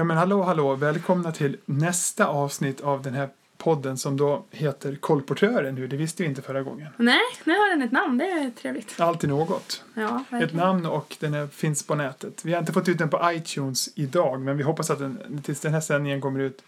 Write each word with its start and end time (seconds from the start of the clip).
Ja 0.00 0.04
men 0.04 0.16
hallå 0.16 0.42
hallå, 0.42 0.74
välkomna 0.74 1.32
till 1.32 1.56
nästa 1.64 2.26
avsnitt 2.26 2.80
av 2.80 3.02
den 3.02 3.14
här 3.14 3.28
podden 3.56 3.98
som 3.98 4.16
då 4.16 4.44
heter 4.50 4.96
Kolportören 4.96 5.74
nu. 5.74 5.86
Det 5.86 5.96
visste 5.96 6.22
vi 6.22 6.28
inte 6.28 6.42
förra 6.42 6.62
gången. 6.62 6.88
Nej, 6.96 7.20
nu 7.44 7.52
har 7.52 7.70
den 7.70 7.82
ett 7.82 7.92
namn. 7.92 8.18
Det 8.18 8.24
är 8.24 8.50
trevligt. 8.50 9.00
Alltid 9.00 9.30
något. 9.30 9.84
Ja, 9.94 10.24
Ett 10.42 10.54
namn 10.54 10.86
och 10.86 11.16
den 11.20 11.34
är, 11.34 11.46
finns 11.46 11.82
på 11.82 11.94
nätet. 11.94 12.44
Vi 12.44 12.52
har 12.52 12.60
inte 12.60 12.72
fått 12.72 12.88
ut 12.88 12.98
den 12.98 13.10
på 13.10 13.32
iTunes 13.32 13.88
idag 13.94 14.40
men 14.40 14.56
vi 14.56 14.62
hoppas 14.62 14.90
att 14.90 14.98
den 14.98 15.42
tills 15.44 15.60
den 15.60 15.72
här 15.72 15.80
sändningen 15.80 16.20
kommer 16.20 16.40
ut 16.40 16.62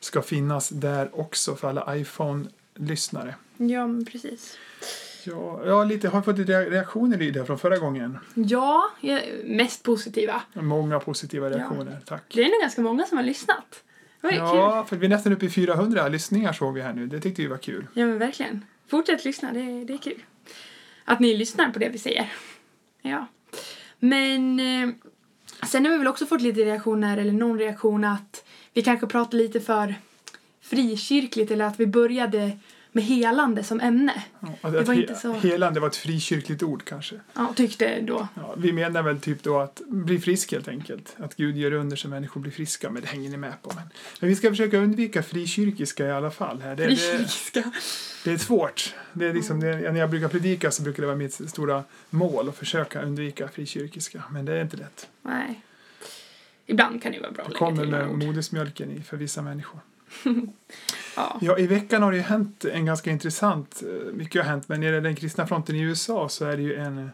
ska 0.00 0.22
finnas 0.22 0.68
där 0.68 1.20
också 1.20 1.56
för 1.56 1.68
alla 1.68 1.96
iPhone-lyssnare. 1.96 3.34
Ja, 3.56 3.88
precis. 4.12 4.56
Ja, 5.24 5.62
ja, 5.66 5.84
lite. 5.84 6.08
Har 6.08 6.22
fått 6.22 6.38
lite 6.38 6.70
reaktioner 6.70 7.22
i 7.22 7.30
det 7.30 7.44
från 7.44 7.58
förra 7.58 7.78
gången. 7.78 8.18
Ja, 8.34 8.90
ja, 9.00 9.20
mest 9.44 9.82
positiva. 9.82 10.42
Många 10.52 11.00
positiva 11.00 11.50
reaktioner, 11.50 12.00
tack. 12.06 12.22
Det 12.34 12.40
är 12.42 12.50
nog 12.50 12.60
ganska 12.60 12.80
många 12.80 13.06
som 13.06 13.16
har 13.16 13.24
lyssnat. 13.24 13.84
Det 14.20 14.26
var 14.26 14.32
ju 14.32 14.38
kul. 14.38 14.46
Ja, 14.46 14.84
för 14.88 14.96
vi 14.96 15.06
är 15.06 15.10
nästan 15.10 15.32
uppe 15.32 15.46
i 15.46 15.50
400 15.50 16.08
lyssningar 16.08 16.52
såg 16.52 16.74
vi 16.74 16.80
här 16.80 16.92
nu. 16.92 17.06
Det 17.06 17.20
tyckte 17.20 17.42
vi 17.42 17.48
var 17.48 17.56
kul. 17.56 17.86
Ja, 17.94 18.06
men 18.06 18.18
verkligen. 18.18 18.64
Fortsätt 18.90 19.24
lyssna, 19.24 19.52
det, 19.52 19.84
det 19.84 19.92
är 19.92 19.98
kul. 19.98 20.22
Att 21.04 21.20
ni 21.20 21.36
lyssnar 21.36 21.70
på 21.70 21.78
det 21.78 21.88
vi 21.88 21.98
säger. 21.98 22.32
Ja. 23.02 23.26
Men 23.98 24.60
eh, 24.60 24.88
sen 25.66 25.84
har 25.84 25.92
vi 25.92 25.98
väl 25.98 26.08
också 26.08 26.26
fått 26.26 26.42
lite 26.42 26.60
reaktioner, 26.60 27.18
eller 27.18 27.32
någon 27.32 27.58
reaktion 27.58 28.04
att 28.04 28.44
vi 28.72 28.82
kanske 28.82 29.06
pratar 29.06 29.38
lite 29.38 29.60
för 29.60 29.94
frikyrkligt 30.60 31.50
eller 31.50 31.64
att 31.64 31.80
vi 31.80 31.86
började 31.86 32.58
med 32.98 33.04
helande 33.06 33.64
som 33.64 33.80
ämne. 33.80 34.22
Ja, 34.40 34.48
att, 34.62 34.72
Det 34.72 34.82
var 34.82 34.94
he- 34.94 35.00
inte 35.00 35.14
så- 35.14 35.32
Helande 35.32 35.80
var 35.80 35.88
ett 35.88 35.96
frikyrkligt 35.96 36.62
ord 36.62 36.84
kanske. 36.84 37.20
Ja, 37.34 37.52
tyckte 37.56 38.00
då. 38.00 38.28
Ja, 38.34 38.54
vi 38.58 38.72
menar 38.72 39.02
väl 39.02 39.20
typ 39.20 39.42
då 39.42 39.58
att 39.58 39.80
bli 39.86 40.18
frisk 40.20 40.52
helt 40.52 40.68
enkelt. 40.68 41.16
Att 41.18 41.36
Gud 41.36 41.56
gör 41.56 41.72
under 41.72 41.96
så 41.96 42.08
människor 42.08 42.40
blir 42.40 42.52
friska, 42.52 42.90
men 42.90 43.02
det 43.02 43.08
hänger 43.08 43.30
ni 43.30 43.36
med 43.36 43.62
på. 43.62 43.72
Men, 43.74 43.84
men 44.20 44.28
vi 44.28 44.36
ska 44.36 44.48
försöka 44.50 44.78
undvika 44.78 45.22
frikyrkiska 45.22 46.06
i 46.06 46.10
alla 46.10 46.30
fall. 46.30 46.60
Här. 46.60 46.76
Det, 46.76 46.86
det, 46.86 46.96
Frikyrkiska. 46.96 47.72
det 48.24 48.30
är 48.32 48.38
svårt. 48.38 48.94
Det 49.12 49.26
är 49.26 49.34
liksom, 49.34 49.60
det, 49.60 49.76
när 49.92 50.00
jag 50.00 50.10
brukar 50.10 50.28
predika 50.28 50.70
så 50.70 50.82
brukar 50.82 51.00
det 51.02 51.06
vara 51.06 51.16
mitt 51.16 51.50
stora 51.50 51.84
mål 52.10 52.48
att 52.48 52.56
försöka 52.56 53.02
undvika 53.02 53.48
frikyrkiska, 53.48 54.22
men 54.30 54.44
det 54.44 54.52
är 54.52 54.62
inte 54.62 54.76
lätt. 54.76 55.08
Nej. 55.22 55.60
Ibland 56.66 57.02
kan 57.02 57.12
det 57.12 57.20
vara 57.20 57.30
bra 57.30 57.42
att 57.44 57.48
Det 57.48 57.54
lägga 57.54 57.58
kommer 57.58 57.82
till 57.82 57.90
några 57.90 58.06
med 58.06 58.26
modersmjölken 58.26 58.90
i 58.90 59.02
för 59.02 59.16
vissa 59.16 59.42
människor. 59.42 59.80
Ja. 61.18 61.38
Ja, 61.40 61.58
i 61.58 61.66
veckan 61.66 62.02
har 62.02 62.10
det 62.10 62.16
ju 62.16 62.22
hänt 62.22 62.64
en 62.64 62.86
ganska 62.86 63.10
intressant, 63.10 63.82
eh, 63.82 64.12
mycket 64.12 64.42
har 64.42 64.50
hänt, 64.50 64.68
men 64.68 64.80
nere 64.80 64.96
i 64.96 65.00
den 65.00 65.16
kristna 65.16 65.46
fronten 65.46 65.76
i 65.76 65.80
USA 65.80 66.28
så 66.28 66.44
är 66.44 66.56
det 66.56 66.62
ju 66.62 66.74
en, 66.74 66.98
eh, 66.98 67.08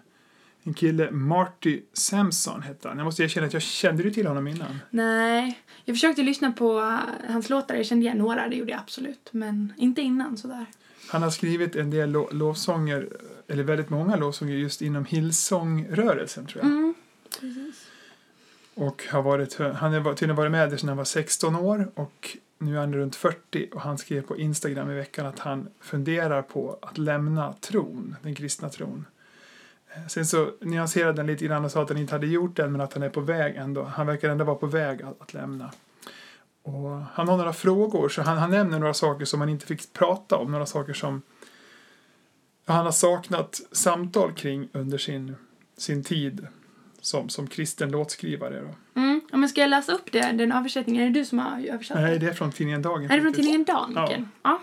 en 0.63 0.75
kille, 0.75 1.11
Marty 1.11 1.81
Sampson 1.93 2.63
hette 2.63 2.89
han. 2.89 2.99
Jag 2.99 3.05
måste 3.05 3.23
erkänna 3.23 3.47
att 3.47 3.53
jag 3.53 3.63
kände 3.63 4.03
du 4.03 4.11
till 4.11 4.27
honom 4.27 4.49
innan. 4.49 4.79
Nej, 4.91 5.61
jag 5.85 5.97
försökte 5.97 6.23
lyssna 6.23 6.53
på 6.53 6.81
uh, 6.81 6.99
hans 7.29 7.51
låtar. 7.51 7.75
Jag 7.75 7.87
kände 7.87 8.05
igen 8.07 8.19
några, 8.19 8.49
det 8.49 8.57
gjorde 8.57 8.71
jag 8.71 8.81
absolut. 8.81 9.29
Men 9.31 9.73
inte 9.77 10.01
innan 10.03 10.37
sådär. 10.37 10.67
Han 11.11 11.23
har 11.23 11.31
skrivit 11.31 11.77
en 11.77 11.91
del 11.91 12.11
lo- 12.11 12.29
lovsånger, 12.33 13.09
eller 13.49 13.63
väldigt 13.63 13.91
många 13.91 14.17
lovsånger 14.17 14.55
just 14.55 14.83
inom 14.83 15.05
Hillsong-rörelsen 15.05 16.47
tror 16.47 16.65
jag. 16.65 16.73
Mm, 16.73 16.95
precis. 17.41 17.87
Och 18.75 19.05
har 19.11 19.23
varit, 19.23 19.59
han 19.59 19.93
har 19.93 20.15
tydligen 20.15 20.37
varit 20.37 20.53
med 20.53 20.71
där 20.71 20.77
sedan 20.77 20.89
han 20.89 20.99
var 20.99 21.05
16 21.05 21.57
år 21.57 21.91
och 21.95 22.37
nu 22.65 22.77
är 22.77 22.81
han 22.81 22.95
runt 22.95 23.17
40 23.17 23.69
och 23.73 23.81
han 23.81 23.99
skrev 23.99 24.23
på 24.23 24.37
Instagram 24.37 24.91
i 24.91 24.95
veckan 24.95 25.27
att 25.27 25.39
han 25.39 25.69
funderar 25.81 26.43
på 26.43 26.79
att 26.83 26.99
lämna 26.99 27.53
tron, 27.53 28.17
den 28.23 28.35
kristna 28.35 28.69
tron. 28.69 29.05
Eh, 29.95 30.07
sen 30.07 30.27
så 30.27 30.53
nyanserade 30.61 31.19
han 31.19 31.27
lite 31.27 31.45
grann 31.45 31.65
och 31.65 31.71
sa 31.71 31.83
att 31.83 31.89
han 31.89 31.99
inte 31.99 32.15
hade 32.15 32.27
gjort 32.27 32.57
det 32.57 32.69
men 32.69 32.81
att 32.81 32.93
han 32.93 33.03
är 33.03 33.09
på 33.09 33.21
väg 33.21 33.57
ändå. 33.57 33.83
Han 33.83 34.07
verkar 34.07 34.29
ändå 34.29 34.45
vara 34.45 34.57
på 34.57 34.67
väg 34.67 35.03
att, 35.03 35.21
att 35.21 35.35
lämna. 35.35 35.71
Och 36.63 36.91
han 37.13 37.29
har 37.29 37.37
några 37.37 37.53
frågor, 37.53 38.09
så 38.09 38.23
han, 38.23 38.39
han 38.39 38.51
nämner 38.51 38.79
några 38.79 38.95
saker 38.95 39.25
som 39.25 39.41
han 39.41 39.49
inte 39.49 39.67
fick 39.67 39.93
prata 39.93 40.37
om, 40.37 40.53
några 40.53 40.67
saker 40.67 40.93
som 40.93 41.23
han 42.67 42.85
har 42.85 42.93
saknat 42.93 43.61
samtal 43.73 44.33
kring 44.33 44.69
under 44.73 44.99
sin, 44.99 45.37
sin 45.77 46.05
tid 46.05 46.47
som, 47.05 47.29
som 47.29 47.47
kristen 47.47 47.91
låtskrivare. 47.91 48.61
Då. 48.61 49.01
Mm. 49.01 49.21
Ja, 49.31 49.37
men 49.37 49.49
ska 49.49 49.61
jag 49.61 49.71
läsa 49.71 49.93
upp 49.93 50.13
det, 50.13 50.33
den 50.33 50.53
översättningen? 50.53 51.03
Är 51.03 51.07
det 51.07 51.21
du 51.21 51.25
som 51.25 51.39
har 51.39 51.61
översatt 51.67 52.01
Nej, 52.01 52.19
det? 52.19 52.27
är 52.27 52.33
från 52.33 52.53
tidningen 52.53 52.83
Dagen. 52.83 53.11
Är 53.11 53.17
det 53.17 53.23
från 53.23 53.33
tidningen 53.33 53.65
Dan, 53.65 53.93
Ja. 53.95 54.13
Ja. 54.43 54.61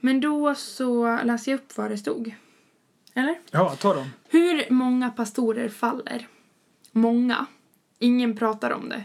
Men 0.00 0.20
då 0.20 0.54
så 0.54 1.18
läser 1.24 1.52
jag 1.52 1.58
upp 1.58 1.76
vad 1.76 1.90
det 1.90 1.98
stod. 1.98 2.34
Eller? 3.14 3.38
Ja, 3.50 3.76
ta 3.76 3.94
dem. 3.94 4.10
Hur 4.28 4.70
många 4.70 5.10
pastorer 5.10 5.68
faller? 5.68 6.28
Många. 6.92 7.46
Ingen 7.98 8.36
pratar 8.36 8.70
om 8.70 8.88
det. 8.88 9.04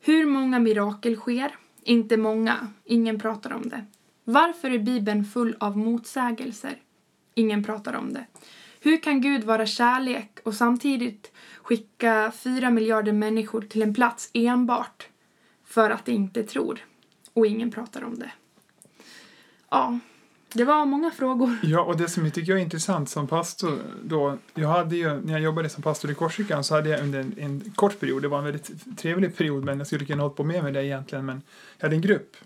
Hur 0.00 0.26
många 0.26 0.58
mirakel 0.58 1.16
sker? 1.16 1.56
Inte 1.82 2.16
många. 2.16 2.68
Ingen 2.84 3.20
pratar 3.20 3.52
om 3.52 3.68
det. 3.68 3.84
Varför 4.24 4.70
är 4.70 4.78
Bibeln 4.78 5.24
full 5.24 5.56
av 5.60 5.76
motsägelser? 5.76 6.76
Ingen 7.34 7.64
pratar 7.64 7.92
om 7.94 8.12
det. 8.12 8.26
Hur 8.80 9.02
kan 9.02 9.20
Gud 9.20 9.44
vara 9.44 9.66
kärlek 9.66 10.38
och 10.42 10.54
samtidigt 10.54 11.32
skicka 11.62 12.32
fyra 12.36 12.70
miljarder 12.70 13.12
människor 13.12 13.60
till 13.60 13.82
en 13.82 13.94
plats 13.94 14.30
enbart 14.32 15.08
för 15.64 15.90
att 15.90 16.04
de 16.04 16.12
inte 16.12 16.42
tror? 16.42 16.78
Och 17.32 17.46
ingen 17.46 17.70
pratar 17.70 18.04
om 18.04 18.18
det. 18.18 18.30
Ja, 19.70 19.98
det 20.52 20.64
var 20.64 20.86
många 20.86 21.10
frågor. 21.10 21.56
Ja, 21.62 21.80
och 21.80 21.96
det 21.96 22.08
som 22.08 22.24
jag 22.24 22.34
tycker 22.34 22.52
är 22.52 22.56
intressant 22.56 23.10
som 23.10 23.26
pastor 23.26 23.78
då, 24.02 24.38
jag 24.54 24.68
hade 24.68 24.96
ju, 24.96 25.20
när 25.20 25.32
jag 25.32 25.42
jobbade 25.42 25.68
som 25.68 25.82
pastor 25.82 26.10
i 26.10 26.14
Korsikan 26.14 26.64
så 26.64 26.74
hade 26.74 26.88
jag 26.88 27.00
under 27.00 27.20
en, 27.20 27.34
en 27.38 27.72
kort 27.74 28.00
period, 28.00 28.22
det 28.22 28.28
var 28.28 28.38
en 28.38 28.44
väldigt 28.44 28.98
trevlig 28.98 29.36
period 29.36 29.64
men 29.64 29.78
jag 29.78 29.86
skulle 29.86 30.04
kunna 30.04 30.22
hållit 30.22 30.36
på 30.36 30.44
med 30.44 30.64
med 30.64 30.74
det 30.74 30.84
egentligen, 30.84 31.26
men 31.26 31.42
jag 31.78 31.84
hade 31.84 31.96
en 31.96 32.02
grupp. 32.02 32.36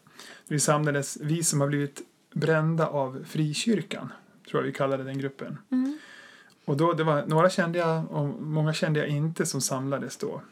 Vi 0.48 0.60
samlades, 0.60 1.18
vi 1.20 1.44
som 1.44 1.60
har 1.60 1.68
blivit 1.68 2.00
brända 2.34 2.86
av 2.86 3.24
frikyrkan, 3.28 4.12
tror 4.50 4.62
jag 4.62 4.66
vi 4.66 4.72
kallade 4.72 5.04
den 5.04 5.18
gruppen. 5.18 5.58
Mm. 5.70 5.98
Och 6.64 6.76
då, 6.76 6.92
det 6.92 7.04
var, 7.04 7.26
några 7.26 7.50
kände 7.50 7.78
jag 7.78 8.10
och 8.10 8.28
många 8.42 8.72
kände 8.72 9.00
jag 9.00 9.08
inte 9.08 9.46
som 9.46 9.60
samlades 9.60 10.16
då. 10.16 10.42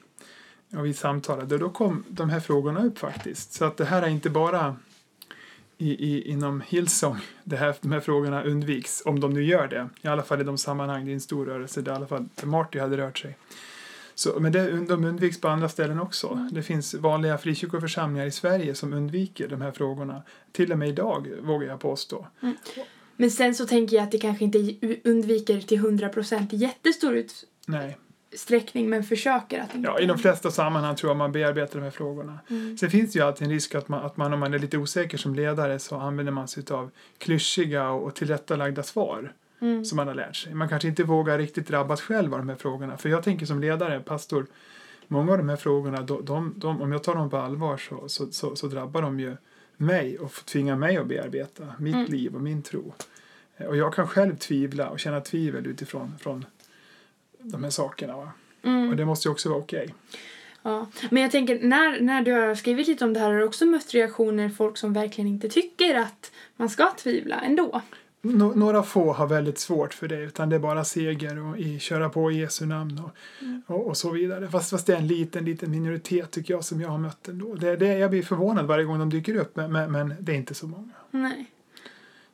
Och 0.76 0.86
vi 0.86 0.94
samtalade 0.94 1.54
och 1.54 1.60
då 1.60 1.70
kom 1.70 2.04
de 2.08 2.30
här 2.30 2.40
frågorna 2.40 2.84
upp 2.84 2.98
faktiskt. 2.98 3.52
Så 3.52 3.64
att 3.64 3.76
det 3.76 3.84
här 3.84 4.02
är 4.02 4.08
inte 4.08 4.30
bara 4.30 4.76
i, 5.78 5.90
i, 5.90 6.30
inom 6.30 6.60
Hillsong 6.60 7.18
det 7.44 7.56
här, 7.56 7.74
de 7.80 7.92
här 7.92 8.00
frågorna 8.00 8.42
undviks, 8.42 9.02
om 9.04 9.20
de 9.20 9.34
nu 9.34 9.44
gör 9.44 9.68
det. 9.68 9.88
I 10.02 10.08
alla 10.08 10.22
fall 10.22 10.40
i 10.40 10.44
de 10.44 10.58
sammanhang, 10.58 11.04
det 11.04 11.10
är 11.10 11.14
en 11.14 11.20
stor 11.20 11.46
rörelse 11.46 11.80
där 11.80 11.92
i 11.92 11.94
alla 11.94 12.06
fall 12.06 12.28
Marty 12.42 12.78
hade 12.78 12.96
rört 12.96 13.18
sig. 13.18 13.36
Så, 14.14 14.40
men 14.40 14.52
det, 14.52 14.86
de 14.86 15.04
undviks 15.04 15.40
på 15.40 15.48
andra 15.48 15.68
ställen 15.68 16.00
också. 16.00 16.48
Det 16.52 16.62
finns 16.62 16.94
vanliga 16.94 17.38
frikyrkoförsamlingar 17.38 18.26
i 18.26 18.30
Sverige 18.30 18.74
som 18.74 18.92
undviker 18.92 19.48
de 19.48 19.60
här 19.60 19.72
frågorna. 19.72 20.22
Till 20.52 20.72
och 20.72 20.78
med 20.78 20.88
idag, 20.88 21.28
vågar 21.42 21.68
jag 21.68 21.80
påstå. 21.80 22.26
Mm. 22.40 22.56
Men 23.20 23.30
sen 23.30 23.54
så 23.54 23.66
tänker 23.66 23.96
jag 23.96 24.02
att 24.04 24.10
det 24.10 24.18
kanske 24.18 24.44
inte 24.44 24.74
undviker 25.04 25.60
till 25.60 25.78
100% 25.80 26.54
i 26.54 26.56
jättestor 26.56 27.14
utsträckning 28.30 28.90
men 28.90 29.04
försöker 29.04 29.60
att 29.60 29.74
inte. 29.74 29.88
Ja, 29.88 30.00
i 30.00 30.06
de 30.06 30.18
flesta 30.18 30.50
sammanhang 30.50 30.96
tror 30.96 31.10
jag 31.10 31.16
man 31.16 31.32
bearbetar 31.32 31.78
de 31.78 31.84
här 31.84 31.90
frågorna. 31.90 32.38
Mm. 32.50 32.78
Sen 32.78 32.90
finns 32.90 33.12
det 33.12 33.18
ju 33.18 33.24
alltid 33.24 33.46
en 33.46 33.52
risk 33.52 33.74
att 33.74 33.88
man, 33.88 34.04
att 34.04 34.16
man 34.16 34.32
om 34.32 34.40
man 34.40 34.54
är 34.54 34.58
lite 34.58 34.78
osäker 34.78 35.18
som 35.18 35.34
ledare 35.34 35.78
så 35.78 35.96
använder 35.96 36.32
man 36.32 36.48
sig 36.48 36.64
av 36.70 36.90
klyschiga 37.18 37.90
och, 37.90 38.06
och 38.06 38.14
tillrättalagda 38.14 38.82
svar 38.82 39.32
Mm. 39.62 39.84
som 39.84 39.96
man 39.96 40.08
har 40.08 40.14
lärt 40.14 40.36
sig. 40.36 40.54
Man 40.54 40.68
kanske 40.68 40.88
inte 40.88 41.04
vågar 41.04 41.38
riktigt 41.38 41.68
drabbas 41.68 42.00
själv 42.00 42.32
av 42.34 42.38
de 42.40 42.48
här 42.48 42.56
frågorna. 42.56 42.96
För 42.96 43.08
jag 43.08 43.22
tänker 43.22 43.46
som 43.46 43.60
ledare, 43.60 44.00
pastor, 44.00 44.46
många 45.08 45.32
av 45.32 45.38
de 45.38 45.48
här 45.48 45.56
frågorna, 45.56 46.02
de, 46.02 46.24
de, 46.24 46.54
de, 46.56 46.82
om 46.82 46.92
jag 46.92 47.02
tar 47.02 47.14
dem 47.14 47.30
på 47.30 47.36
allvar 47.36 47.76
så, 47.76 48.08
så, 48.08 48.26
så, 48.32 48.56
så 48.56 48.66
drabbar 48.66 49.02
de 49.02 49.20
ju 49.20 49.36
mig 49.76 50.18
och 50.18 50.32
tvingar 50.32 50.76
mig 50.76 50.96
att 50.96 51.06
bearbeta 51.06 51.64
mitt 51.78 51.94
Mm. 51.94 52.10
liv 52.10 52.34
och 52.34 52.40
min 52.40 52.62
tro. 52.62 52.94
Och 53.68 53.76
jag 53.76 53.94
kan 53.94 54.08
själv 54.08 54.36
tvivla 54.36 54.88
och 54.90 55.00
känna 55.00 55.20
tvivel 55.20 55.66
utifrån 55.66 56.14
från 56.20 56.44
de 57.38 57.64
här 57.64 57.70
sakerna. 57.70 58.16
Va? 58.16 58.32
Mm. 58.62 58.90
Och 58.90 58.96
det 58.96 59.04
måste 59.04 59.28
ju 59.28 59.32
också 59.32 59.48
vara 59.48 59.58
okej. 59.58 59.94
Ja. 60.62 60.86
Men 61.10 61.22
jag 61.22 61.32
tänker, 61.32 61.58
när, 61.62 62.00
när 62.00 62.22
du 62.22 62.32
har 62.32 62.54
skrivit 62.54 62.88
lite 62.88 63.04
om 63.04 63.12
det 63.12 63.20
här 63.20 63.30
har 63.30 63.38
du 63.38 63.44
också 63.44 63.66
mött 63.66 63.94
reaktioner 63.94 64.48
folk 64.48 64.76
som 64.76 64.92
verkligen 64.92 65.28
inte 65.28 65.48
tycker 65.48 65.94
att 65.94 66.32
man 66.56 66.68
ska 66.68 66.90
tvivla 66.98 67.40
ändå. 67.40 67.82
Nå- 68.22 68.52
några 68.54 68.82
få 68.82 69.12
har 69.12 69.26
väldigt 69.26 69.58
svårt 69.58 69.94
för 69.94 70.08
det 70.08 70.20
utan 70.20 70.48
det 70.48 70.56
är 70.56 70.60
bara 70.60 70.84
seger 70.84 71.38
och 71.38 71.58
i, 71.58 71.78
köra 71.78 72.08
på 72.08 72.30
i 72.30 72.38
Jesu 72.40 72.66
namn 72.66 73.00
och, 73.04 73.10
och, 73.74 73.86
och 73.86 73.96
så 73.96 74.10
vidare. 74.10 74.48
Fast, 74.48 74.70
fast 74.70 74.86
det 74.86 74.92
är 74.92 74.96
en 74.96 75.06
liten, 75.06 75.44
liten 75.44 75.70
minoritet 75.70 76.30
tycker 76.30 76.54
jag 76.54 76.64
som 76.64 76.80
jag 76.80 76.88
har 76.88 76.98
mött 76.98 77.28
ändå. 77.28 77.54
Det, 77.54 77.76
det, 77.76 77.98
jag 77.98 78.10
blir 78.10 78.22
förvånad 78.22 78.66
varje 78.66 78.84
gång 78.84 78.98
de 78.98 79.10
dyker 79.10 79.36
upp 79.36 79.56
men, 79.56 79.72
men, 79.72 79.92
men 79.92 80.14
det 80.20 80.32
är 80.32 80.36
inte 80.36 80.54
så 80.54 80.66
många. 80.66 80.90
Nej. 81.10 81.50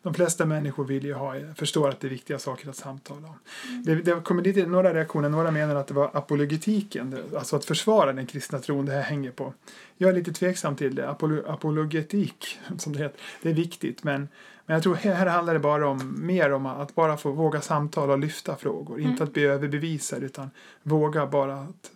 De 0.06 0.14
flesta 0.14 0.46
människor 0.46 0.84
vill 0.84 1.04
ju 1.04 1.14
ha, 1.14 1.34
förstår 1.54 1.88
att 1.88 2.00
det 2.00 2.06
är 2.06 2.10
viktiga 2.10 2.38
saker 2.38 2.68
att 2.68 2.76
samtala 2.76 3.28
om. 3.28 3.38
Det, 3.84 3.94
det 3.94 4.20
kommer 4.24 4.42
lite, 4.42 4.66
några 4.66 4.94
reaktioner, 4.94 5.28
några 5.28 5.50
menar 5.50 5.74
att 5.74 5.86
det 5.86 5.94
var 5.94 6.10
apologetiken, 6.12 7.18
alltså 7.36 7.56
att 7.56 7.64
försvara 7.64 8.12
den 8.12 8.26
kristna 8.26 8.58
tron 8.58 8.86
det 8.86 8.92
här 8.92 9.02
hänger 9.02 9.30
på. 9.30 9.54
Jag 9.96 10.10
är 10.10 10.14
lite 10.14 10.32
tveksam 10.32 10.76
till 10.76 10.94
det, 10.94 11.10
Apolo, 11.10 11.46
apologetik 11.46 12.58
som 12.78 12.92
det 12.92 12.98
heter, 12.98 13.20
det 13.42 13.50
är 13.50 13.54
viktigt 13.54 14.04
men, 14.04 14.28
men 14.66 14.74
jag 14.74 14.82
tror 14.82 14.94
här, 14.94 15.26
handlar 15.26 15.54
det 15.54 15.60
bara 15.60 15.88
om 15.88 16.26
mer 16.26 16.52
om 16.52 16.66
att 16.66 16.94
bara 16.94 17.16
få 17.16 17.30
våga 17.30 17.60
samtala 17.60 18.12
och 18.12 18.18
lyfta 18.18 18.56
frågor, 18.56 19.00
inte 19.00 19.24
att 19.24 19.32
bli 19.32 19.44
överbevisad 19.44 20.22
utan 20.22 20.50
våga 20.82 21.26
bara 21.26 21.54
att 21.54 21.90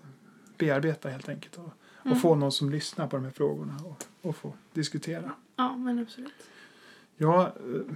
bearbeta 0.58 1.08
helt 1.08 1.28
enkelt 1.28 1.56
och, 1.56 1.72
Mm. 2.02 2.12
Och 2.12 2.22
få 2.22 2.34
någon 2.34 2.52
som 2.52 2.70
lyssnar 2.70 3.06
på 3.06 3.16
de 3.16 3.24
här 3.24 3.32
frågorna 3.32 3.76
och, 3.84 4.04
och 4.28 4.36
få 4.36 4.52
diskutera. 4.72 5.32
Ja, 5.56 5.76
men 5.76 5.98
absolut. 5.98 6.32
Ja, 7.22 7.52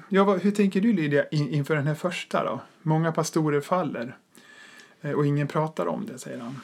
ja, 0.09 0.37
hur 0.37 0.51
tänker 0.51 0.81
du 0.81 0.93
Lydia 0.93 1.29
in, 1.29 1.49
inför 1.49 1.77
den 1.77 1.87
här 1.87 1.95
första 1.95 2.45
då? 2.45 2.61
Många 2.83 3.13
pastorer 3.13 3.61
faller 3.61 4.17
eh, 5.01 5.11
och 5.13 5.27
ingen 5.27 5.49
pratar 5.49 5.87
om 5.87 6.07
det, 6.07 6.19
säger 6.19 6.39
han. 6.39 6.61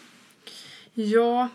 Ja, 0.94 1.48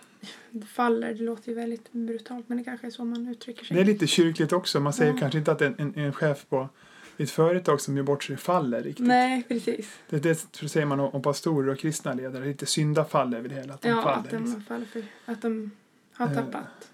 faller. 0.74 1.14
Det 1.14 1.24
låter 1.24 1.50
ju 1.50 1.56
väldigt 1.56 1.92
brutalt, 1.92 2.50
men 2.50 2.58
det 2.58 2.64
kanske 2.64 2.88
är 2.88 2.92
så 2.92 3.06
man 3.06 3.28
uttrycker 3.28 3.66
sig. 3.66 3.76
Det 3.76 3.82
är 3.82 3.86
lite 3.86 4.08
kyrkligt 4.08 4.54
också. 4.54 4.80
Man 4.80 4.94
säger 4.94 5.12
Ja. 5.14 5.18
kanske 5.20 5.38
inte 5.40 5.52
att 5.52 5.62
en, 5.62 5.76
en, 5.78 5.94
en 5.96 6.14
chef 6.14 6.46
på 6.50 6.70
ett 7.18 7.32
företag 7.32 7.82
som 7.82 7.98
gör 7.98 8.04
bort 8.04 8.24
sig 8.24 8.38
faller 8.38 8.84
riktigt. 8.84 9.06
Nej, 9.08 9.44
precis. 9.48 9.90
Det, 10.10 10.20
det 10.20 10.48
så 10.52 10.68
säger 10.70 10.86
man 10.86 11.00
om, 11.00 11.22
pastorer 11.22 11.72
och 11.72 11.80
kristna 11.80 12.14
ledare. 12.14 12.46
Lite 12.46 12.66
syndafall 12.66 13.34
över 13.34 13.50
det 13.50 13.56
hela. 13.56 13.74
Att 13.74 13.82
de 13.82 13.90
Ja, 13.90 14.02
faller. 14.02 14.18
att 14.18 14.30
de 14.30 14.38
liksom. 14.38 14.62
faller 14.62 14.86
för 14.86 15.04
att 15.26 15.42
de 15.42 15.72
har 16.14 16.28
Eh, 16.28 16.34
tappat. 16.34 16.90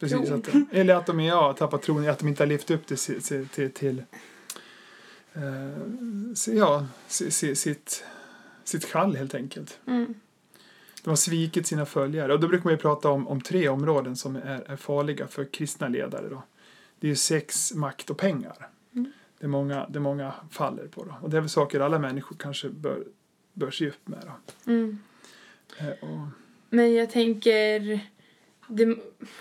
Precis, 0.00 0.30
att 0.30 0.48
eller 0.72 0.94
att 0.94 1.06
de 1.06 1.20
ja, 1.20 1.52
tappar 1.52 1.78
tron, 1.78 2.08
att 2.08 2.18
de 2.18 2.28
inte 2.28 2.42
har 2.42 2.48
levt 2.48 2.70
upp 2.70 2.86
till, 2.86 2.96
till, 2.98 3.48
till, 3.48 3.70
till, 3.70 4.02
eh, 5.32 6.54
ja, 6.56 6.86
si- 7.06 7.30
si- 7.30 7.54
sitt, 7.54 8.04
sitt 8.64 8.90
kall 8.90 9.16
helt 9.16 9.34
enkelt. 9.34 9.78
Mm. 9.86 10.14
De 11.02 11.10
har 11.10 11.16
svikit 11.16 11.66
sina 11.66 11.86
följare. 11.86 12.32
Och 12.32 12.40
då 12.40 12.48
brukar 12.48 12.64
man 12.64 12.72
ju 12.72 12.78
prata 12.78 13.08
om, 13.10 13.28
om 13.28 13.40
tre 13.40 13.68
områden 13.68 14.16
som 14.16 14.36
är, 14.36 14.70
är 14.70 14.76
farliga 14.76 15.26
för 15.26 15.44
kristna 15.44 15.88
ledare. 15.88 16.28
Då. 16.28 16.42
Det 17.00 17.10
är 17.10 17.14
sex, 17.14 17.74
makt 17.74 18.10
och 18.10 18.18
pengar. 18.18 18.68
Mm. 18.94 19.12
Det, 19.38 19.46
är 19.46 19.48
många, 19.48 19.86
det 19.88 19.98
är 19.98 20.00
många 20.00 20.34
faller 20.50 20.86
på. 20.86 21.04
Då. 21.04 21.14
Och 21.22 21.30
det 21.30 21.36
är 21.36 21.40
väl 21.40 21.50
saker 21.50 21.80
alla 21.80 21.98
människor 21.98 22.36
kanske 22.36 22.68
bör, 22.68 23.04
bör 23.52 23.70
se 23.70 23.88
upp 23.88 24.08
med. 24.08 24.22
Då. 24.26 24.72
Mm. 24.72 24.98
Eh, 25.78 25.88
och, 25.88 26.28
Men 26.70 26.94
jag 26.94 27.10
tänker, 27.10 28.00
det, 28.68 28.96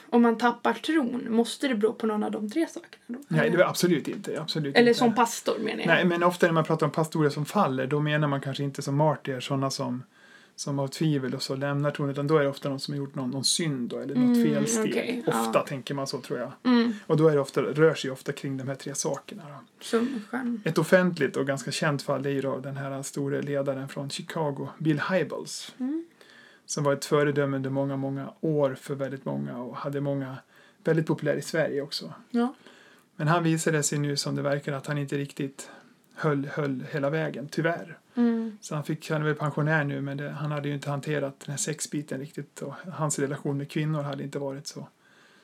om 0.10 0.22
man 0.22 0.38
tappar 0.38 0.74
tron, 0.74 1.26
måste 1.30 1.68
det 1.68 1.76
bero 1.76 1.94
på 1.94 2.08
någon 2.08 2.24
av 2.24 2.32
de 2.32 2.50
tre 2.50 2.68
sakerna 2.68 2.90
då? 3.08 3.20
nej, 3.28 3.50
det 3.50 3.58
är 3.58 3.64
absolut 3.70 4.08
inte. 4.08 4.42
Absolut 4.42 4.76
Eller 4.78 4.88
inte. 4.88 5.00
som 5.00 5.16
pastor 5.16 5.60
menar 5.60 5.80
jag. 5.80 5.88
Nej, 5.88 6.06
men 6.06 6.24
ofta 6.24 6.46
när 6.46 6.54
man 6.54 6.64
pratar 6.64 6.86
om 6.86 6.92
pastorer 6.92 7.30
som 7.30 7.46
faller, 7.46 7.88
då 7.88 8.00
menar 8.00 8.28
man 8.28 8.42
kanske 8.42 8.64
inte 8.64 8.82
som 8.82 8.96
martyr, 8.96 9.40
sådana 9.40 9.70
som, 9.70 10.04
som 10.56 10.80
av 10.80 10.88
tvivel 10.88 11.36
och 11.36 11.42
så 11.44 11.56
lämnar 11.56 11.92
tron, 11.92 12.10
utan 12.10 12.28
då 12.28 12.38
är 12.38 12.44
det 12.44 12.50
ofta 12.50 12.70
någon 12.70 12.80
som 12.80 12.94
har 12.94 12.98
gjort 13.00 13.16
någon, 13.16 13.30
någon 13.32 13.44
synd 13.44 13.90
då, 13.90 14.00
eller 14.00 14.16
något 14.16 14.38
Mm, 14.38 14.54
felsteg. 14.54 14.90
okej, 14.92 15.24
ofta 15.28 15.52
ja. 15.54 15.66
tänker 15.68 15.94
man 15.94 16.08
så, 16.08 16.22
tror 16.22 16.40
jag. 16.40 16.52
Mm, 16.64 16.94
Och 17.08 17.18
då 17.18 17.28
är 17.28 17.34
det 17.36 17.42
ofta, 17.42 17.62
rör 17.62 17.94
sig 17.94 18.12
ofta 18.12 18.32
kring 18.32 18.58
de 18.58 18.68
här 18.68 18.76
tre 18.76 18.96
sakerna. 18.96 19.44
Ett 20.64 20.78
offentligt 20.78 21.38
och 21.38 21.48
ganska 21.48 21.72
känt 21.72 22.02
fall 22.02 22.26
är 22.26 22.30
ju 22.30 22.42
då 22.42 22.58
den 22.60 22.78
här 22.78 23.04
store 23.04 23.42
ledaren 23.42 23.90
från 23.90 24.10
Chicago, 24.10 24.70
Bill 24.80 25.02
Hybels, 25.12 25.74
Mm. 25.80 26.06
Som 26.68 26.84
var 26.84 26.94
ett 26.94 27.06
föredöme 27.06 27.58
under 27.58 27.70
många, 27.70 27.98
många 27.98 28.34
år 28.42 28.76
för 28.76 28.96
väldigt 28.96 29.26
många 29.26 29.58
och 29.58 29.76
hade 29.76 30.02
många, 30.02 30.38
väldigt 30.84 31.08
populär 31.08 31.36
i 31.36 31.42
Sverige 31.42 31.82
också. 31.82 32.14
Ja. 32.30 32.54
Men 33.16 33.28
han 33.28 33.44
visade 33.44 33.84
sig 33.84 34.00
nu 34.00 34.18
som 34.18 34.36
det 34.36 34.42
verkar 34.42 34.74
att 34.74 34.88
han 34.88 34.98
inte 34.98 35.18
riktigt 35.18 35.70
höll, 36.16 36.46
höll 36.46 36.84
hela 36.92 37.10
vägen, 37.10 37.48
tyvärr. 37.52 37.98
Mm. 38.16 38.58
Så 38.62 38.76
han, 38.76 38.84
fick, 38.84 39.10
han 39.10 39.22
är 39.22 39.26
väl 39.26 39.36
pensionär 39.36 39.84
nu 39.84 40.02
men 40.02 40.18
det, 40.18 40.30
han 40.30 40.52
hade 40.52 40.68
ju 40.68 40.74
inte 40.74 40.90
hanterat 40.90 41.40
den 41.40 41.52
här 41.52 41.58
sexbiten 41.58 42.20
riktigt 42.20 42.62
och 42.62 42.74
hans 42.94 43.20
relation 43.20 43.58
med 43.58 43.72
kvinnor 43.72 44.02
hade 44.02 44.24
inte 44.24 44.40
varit 44.40 44.68
så, 44.68 44.88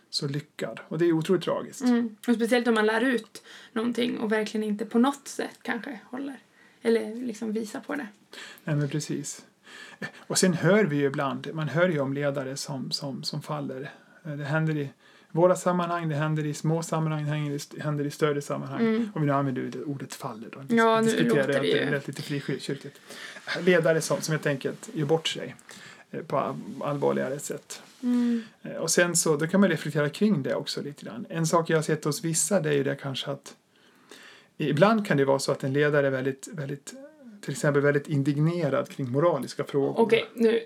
så 0.10 0.28
lyckad. 0.28 0.80
Och 0.88 0.98
det 0.98 1.06
är 1.06 1.12
otroligt 1.12 1.44
tragiskt. 1.44 1.82
Mm. 1.82 2.16
Och 2.28 2.36
speciellt 2.36 2.68
om 2.68 2.74
man 2.74 2.86
lär 2.86 3.02
ut 3.02 3.44
någonting 3.72 4.18
och 4.18 4.32
verkligen 4.32 4.64
inte 4.64 4.86
på 4.86 5.00
något 5.00 5.28
sätt 5.28 5.60
kanske 5.62 6.00
håller. 6.06 6.40
Eller 6.82 7.16
liksom 7.16 7.52
visar 7.52 7.80
på 7.80 7.96
det. 7.96 8.08
Nej 8.64 8.76
men 8.76 8.90
precis. 8.90 9.46
Och 10.18 10.38
sen 10.38 10.54
hör 10.54 10.84
vi 10.84 10.96
ju 10.96 11.06
ibland, 11.06 11.50
man 11.54 11.70
hör 11.70 11.90
ju 11.90 12.00
om 12.00 12.14
ledare 12.14 12.58
som, 12.58 12.92
som, 12.92 13.24
som 13.24 13.42
faller. 13.42 13.92
Det 14.24 14.44
händer 14.44 14.78
i 14.78 14.90
våra 15.32 15.56
sammanhang, 15.56 16.10
det 16.10 16.16
händer 16.16 16.46
i 16.46 16.54
små 16.54 16.84
sammanhang, 16.84 17.24
det 17.24 17.82
händer 17.84 18.06
i, 18.06 18.12
större 18.12 18.42
sammanhang. 18.42 18.82
Mm. 18.82 19.12
Och 19.16 19.22
vi 19.22 19.26
nu 19.26 19.32
använder 19.34 19.62
det 19.62 19.84
ordet 19.84 20.14
faller 20.14 20.50
då. 20.52 20.76
Ja, 20.76 21.02
nu 21.02 21.06
Diskuterar 21.08 21.48
låter 21.48 21.62
det. 21.62 21.86
Det 21.90 22.08
lite 22.08 22.22
frikyrkligt. 22.22 23.00
Ledare 23.62 24.02
som, 24.02 24.22
som 24.22 24.32
helt 24.32 24.46
enkelt 24.46 24.90
gör 24.94 25.06
bort 25.06 25.28
sig 25.28 25.56
eh, 26.12 26.22
på 26.22 26.38
all- 26.38 26.56
allvarligare 26.84 27.40
sätt. 27.40 27.82
Mm. 28.04 28.44
Eh, 28.62 28.76
Och 28.76 28.92
sen 28.92 29.16
så, 29.16 29.38
då 29.38 29.48
kan 29.48 29.60
man 29.62 29.70
reflektera 29.70 30.10
kring 30.10 30.44
det 30.44 30.56
också 30.56 30.82
lite 30.82 31.06
grann. 31.06 31.26
En 31.30 31.48
sak 31.48 31.70
jag 31.70 31.78
har 31.78 31.84
sett 31.84 32.04
hos 32.04 32.24
vissa 32.24 32.60
det 32.60 32.70
är 32.70 32.74
ju 32.74 32.84
det 32.84 32.96
kanske 32.96 33.32
att 33.32 33.56
ibland 34.58 35.08
kan 35.08 35.18
det 35.18 35.26
vara 35.26 35.40
så 35.40 35.52
att 35.52 35.64
en 35.64 35.74
ledare 35.74 36.08
är 36.08 36.12
väldigt, 36.12 36.48
väldigt 36.52 36.94
till 37.44 37.52
exempel 37.52 37.82
väldigt 37.82 38.08
indignerad 38.10 38.90
kring 38.90 39.12
moraliska 39.12 39.64
frågor. 39.64 40.00
Okej, 40.00 40.26
nu 40.36 40.60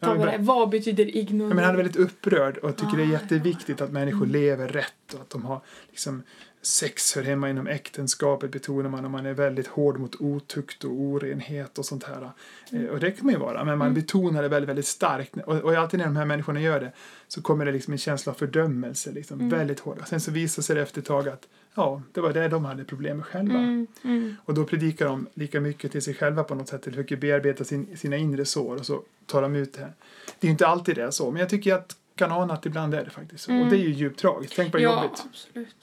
Ja, 0.00 0.06
tar 0.06 0.16
vi 0.16 0.24
det. 0.24 0.36
Vad 0.38 0.68
betyder 0.68 1.16
ignorant? 1.16 1.54
men 1.54 1.64
han 1.64 1.72
är 1.74 1.76
väldigt 1.76 1.96
upprörd 1.96 2.56
och 2.58 2.76
tycker 2.76 2.96
det 2.96 3.02
är 3.02 3.06
Ah, 3.08 3.12
jätteviktigt 3.12 3.80
att 3.80 3.92
människor 3.92 4.18
Mm. 4.26 4.30
lever 4.32 4.68
rätt 4.68 5.14
och 5.14 5.20
att 5.20 5.30
de 5.30 5.44
har 5.44 5.60
liksom 5.90 6.22
sex 6.62 7.14
hör 7.16 7.22
hemma 7.22 7.50
inom 7.50 7.66
äktenskapet 7.66 8.50
betonar 8.52 8.90
man 8.90 9.04
och 9.04 9.10
man 9.10 9.26
är 9.26 9.32
väldigt 9.34 9.66
hård 9.66 9.98
mot 9.98 10.20
otukt 10.20 10.84
och 10.84 10.90
orenhet 10.90 11.78
och 11.78 11.84
sånt 11.84 12.04
här. 12.04 12.30
Eh, 12.72 12.84
Och 12.84 13.00
det 13.00 13.10
kan 13.10 13.26
man 13.26 13.34
ju 13.34 13.40
vara, 13.40 13.64
men 13.64 13.78
man 13.78 13.86
Mm. 13.88 13.94
betonar 14.02 14.42
det 14.42 14.48
väldigt, 14.48 14.68
väldigt 14.68 14.86
starkt. 14.86 15.36
Och, 15.46 15.56
och 15.56 15.74
alltid 15.74 15.98
när 15.98 16.06
de 16.06 16.16
här 16.16 16.24
människorna 16.24 16.60
gör 16.60 16.80
det 16.80 16.92
så 17.28 17.42
kommer 17.42 17.64
det 17.64 17.72
liksom 17.72 17.92
en 17.92 17.98
känsla 17.98 18.32
av 18.32 18.36
fördömelse, 18.36 19.12
liksom, 19.12 19.40
Mm. 19.40 19.58
väldigt 19.58 19.80
hård. 19.80 20.02
Sen 20.06 20.20
så 20.20 20.30
visar 20.30 20.62
sig 20.62 20.76
det 20.76 20.82
efter 20.82 21.00
ett 21.00 21.06
tag 21.06 21.28
att 21.28 21.48
ja, 21.74 22.02
det 22.12 22.20
var 22.20 22.32
det 22.32 22.48
de 22.48 22.64
hade 22.64 22.84
problem 22.84 23.16
med 23.16 23.26
själva. 23.26 23.58
Mm, 23.58 23.86
mm. 24.02 24.36
Och 24.44 24.54
då 24.54 24.64
predikar 24.64 25.06
de 25.06 25.26
lika 25.34 25.60
mycket 25.60 25.92
till 25.92 26.02
sig 26.02 26.14
själva 26.14 26.44
på 26.44 26.54
något 26.54 26.68
sätt, 26.68 26.86
eller 26.86 26.96
försöker 26.96 27.16
bearbeta 27.16 27.64
sin, 27.64 27.96
sina 27.96 28.16
inre 28.16 28.44
sår 28.44 28.76
och 28.76 28.86
så 28.86 29.02
tar 29.26 29.42
de 29.42 29.56
ut 29.56 29.72
det. 29.72 29.92
Det 30.38 30.46
är 30.46 30.48
ju 30.48 30.50
inte 30.50 30.66
alltid 30.66 30.94
det 30.96 31.02
är 31.02 31.10
så, 31.10 31.30
men 31.30 31.40
jag 31.40 31.48
tycker 31.48 31.74
att 31.74 31.96
kan 32.16 32.32
ana 32.32 32.54
att 32.54 32.66
ibland 32.66 32.94
är 32.94 33.04
det 33.04 33.10
faktiskt. 33.10 33.48
Mm. 33.48 33.62
Och 33.62 33.68
det 33.70 33.76
är 33.76 33.80
ju 33.80 33.90
djupt 33.90 34.20
tragiskt. 34.20 34.56
Tänk 34.56 34.72
vad 34.72 34.82
Ja, 34.82 35.02
jobbigt. 35.04 35.24
absolut. 35.30 35.76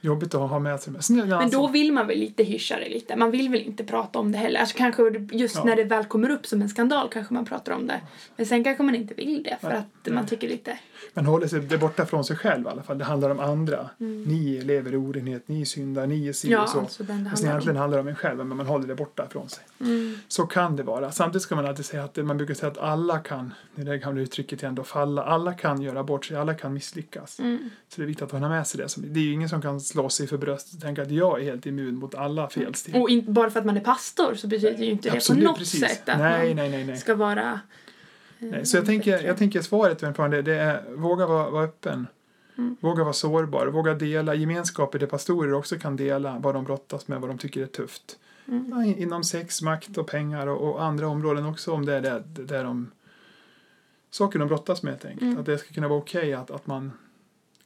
Jobbigt 0.00 0.34
att 0.34 0.50
ha 0.50 0.58
med 0.58 0.80
sig. 0.80 0.92
Men, 1.08 1.28
Men 1.28 1.50
då 1.50 1.66
vill 1.68 1.92
man 1.92 2.06
väl 2.06 2.18
lite 2.18 2.42
hyscha 2.42 2.78
det 2.78 2.88
lite. 2.88 3.16
Man 3.16 3.30
vill 3.30 3.48
väl 3.48 3.60
inte 3.60 3.84
prata 3.84 4.18
om 4.18 4.32
det 4.32 4.38
heller. 4.38 4.60
Alltså 4.60 4.78
kanske 4.78 5.02
just 5.32 5.56
Ja. 5.56 5.64
när 5.64 5.76
det 5.76 5.84
väl 5.84 6.04
kommer 6.04 6.30
upp 6.30 6.46
som 6.46 6.62
en 6.62 6.68
skandal 6.68 7.08
kanske 7.12 7.34
man 7.34 7.44
pratar 7.44 7.72
om 7.72 7.86
det. 7.86 8.00
Men 8.36 8.46
sen 8.46 8.64
kanske 8.64 8.82
man 8.82 8.94
inte 8.94 9.14
vill 9.14 9.42
det 9.42 9.56
för 9.60 9.68
Nej, 9.68 9.78
att 9.78 10.12
man 10.12 10.26
tycker 10.26 10.48
lite... 10.48 10.78
Man 11.14 11.26
håller 11.26 11.46
sig 11.46 11.60
det 11.60 11.78
borta 11.78 12.06
från 12.06 12.24
sig 12.24 12.36
själv 12.36 12.66
i 12.66 12.68
alla 12.68 12.82
fall. 12.82 12.98
Det 12.98 13.04
handlar 13.04 13.30
om 13.30 13.40
andra. 13.40 13.90
Mm. 14.00 14.22
Ni 14.22 14.60
lever 14.60 14.94
i 14.94 14.96
orenhet, 14.96 15.48
ni 15.48 15.66
syndar, 15.66 16.06
ni 16.06 16.28
är 16.28 16.32
si 16.32 16.50
Ja, 16.50 16.62
och 16.62 16.68
så. 16.68 16.80
alltså 16.80 17.02
den 17.02 17.24
det 17.24 17.30
handlar 17.30 17.50
egentligen 17.50 17.76
om. 17.76 17.80
handlar 17.80 17.98
det 17.98 18.02
om 18.02 18.08
en 18.08 18.16
själv, 18.16 18.38
men 18.38 18.56
man 18.56 18.66
håller 18.66 18.86
det 18.86 18.94
borta 18.94 19.26
från 19.30 19.48
sig. 19.48 19.64
Mm. 19.80 20.18
Så 20.28 20.46
kan 20.46 20.76
det 20.76 20.82
vara. 20.82 21.12
Samtidigt 21.12 21.42
ska 21.42 21.56
man 21.56 21.66
alltid 21.66 21.84
säga 21.84 22.04
att 22.04 22.16
man 22.16 22.36
brukar 22.36 22.54
säga 22.54 22.72
att 22.72 22.78
alla 22.78 23.18
kan, 23.18 23.54
det 23.74 23.82
där 23.82 23.96
gamla 23.96 24.20
uttrycket 24.20 24.62
igen 24.62 24.74
då, 24.74 24.84
falla. 24.84 25.24
Alla 25.24 25.52
kan 25.52 25.82
göra 25.82 26.04
bort 26.04 26.24
sig, 26.24 26.36
alla 26.36 26.54
kan 26.54 26.72
misslyckas. 26.74 27.38
Mm. 27.38 27.70
Så 27.88 27.96
det 28.00 28.04
är 28.04 28.06
viktigt 28.06 28.22
att 28.22 28.32
man 28.32 28.42
har 28.42 28.50
med 28.50 28.66
sig 28.66 28.78
det. 28.78 28.94
Det 28.96 29.20
är 29.20 29.24
ju 29.24 29.32
ingen 29.32 29.48
som 29.48 29.62
kan 29.62 29.80
slå 29.80 30.08
sig 30.08 30.26
för 30.26 30.38
bröstet 30.38 30.74
och 30.74 30.80
tänka 30.80 31.02
att 31.02 31.10
jag 31.10 31.40
är 31.40 31.44
helt 31.44 31.66
immun 31.66 31.96
mot 31.96 32.14
alla 32.14 32.48
felsteg. 32.48 32.96
Och 32.96 33.10
inte 33.10 33.30
bara 33.30 33.50
för 33.50 33.60
att 33.60 33.66
man 33.66 33.76
är 33.76 33.80
pastor 33.80 34.34
så 34.34 34.46
betyder 34.46 34.84
ju 34.84 34.90
inte 34.90 35.10
det 35.10 35.28
på 35.28 35.34
något 35.34 35.58
precis. 35.58 35.80
sätt 35.80 36.08
att 36.08 36.18
nej, 36.18 36.54
man 36.54 36.70
nej, 36.70 36.84
nej. 36.84 36.96
ska 36.98 37.14
vara... 37.14 37.60
eh, 38.38 38.48
nej. 38.48 38.66
Så 38.66 38.76
jag 38.76 38.86
tänker, 38.86 39.22
jag 39.22 39.36
tänker 39.36 39.62
svaret 39.62 40.16
på 40.16 40.28
det, 40.28 40.42
det 40.42 40.54
är 40.54 40.82
våga 40.94 41.26
vara, 41.26 41.50
vara 41.50 41.64
öppen. 41.64 42.06
Mm. 42.58 42.76
Våga 42.80 43.02
vara 43.02 43.12
sårbar, 43.12 43.66
våga 43.66 43.94
dela 43.94 44.34
gemenskaper 44.34 44.98
där 44.98 45.06
pastorer 45.06 45.52
också 45.52 45.78
kan 45.78 45.96
dela 45.96 46.38
vad 46.38 46.54
de 46.54 46.64
brottas 46.64 47.08
med, 47.08 47.20
vad 47.20 47.30
de 47.30 47.38
tycker 47.38 47.62
är 47.62 47.66
tufft. 47.66 48.18
Mm. 48.48 48.94
Inom 48.98 49.24
sex, 49.24 49.62
makt 49.62 49.98
och 49.98 50.06
pengar 50.06 50.46
och, 50.46 50.70
och 50.70 50.82
andra 50.82 51.08
områden 51.08 51.46
också 51.46 51.72
om 51.72 51.86
det 51.86 51.94
är 51.94 52.00
där, 52.00 52.22
där 52.26 52.64
de 52.64 52.90
saker 54.10 54.38
de 54.38 54.48
brottas 54.48 54.82
med 54.82 54.92
helt 54.92 55.04
enkelt. 55.04 55.22
Mm. 55.22 55.38
Att 55.38 55.46
det 55.46 55.58
ska 55.58 55.74
kunna 55.74 55.88
vara 55.88 55.98
okej 55.98 56.34
att, 56.34 56.50
att 56.50 56.66
man 56.66 56.92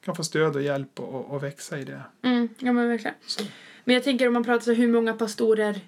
kan 0.05 0.17
få 0.17 0.25
stöd 0.25 0.57
och 0.57 0.63
hjälp 0.63 1.01
och, 1.01 1.15
och, 1.15 1.31
och 1.31 1.43
växa 1.43 1.79
i 1.79 1.85
det. 1.85 2.03
Mm, 2.23 2.49
ja 2.59 2.73
men 2.73 2.89
verkligen. 2.89 3.17
Så. 3.27 3.45
Men 3.85 3.95
jag 3.95 4.05
tänker 4.05 4.27
om 4.27 4.33
man 4.33 4.45
pratar 4.45 4.65
så 4.65 4.73
hur 4.73 4.89
många 4.89 5.15
pastorer 5.15 5.81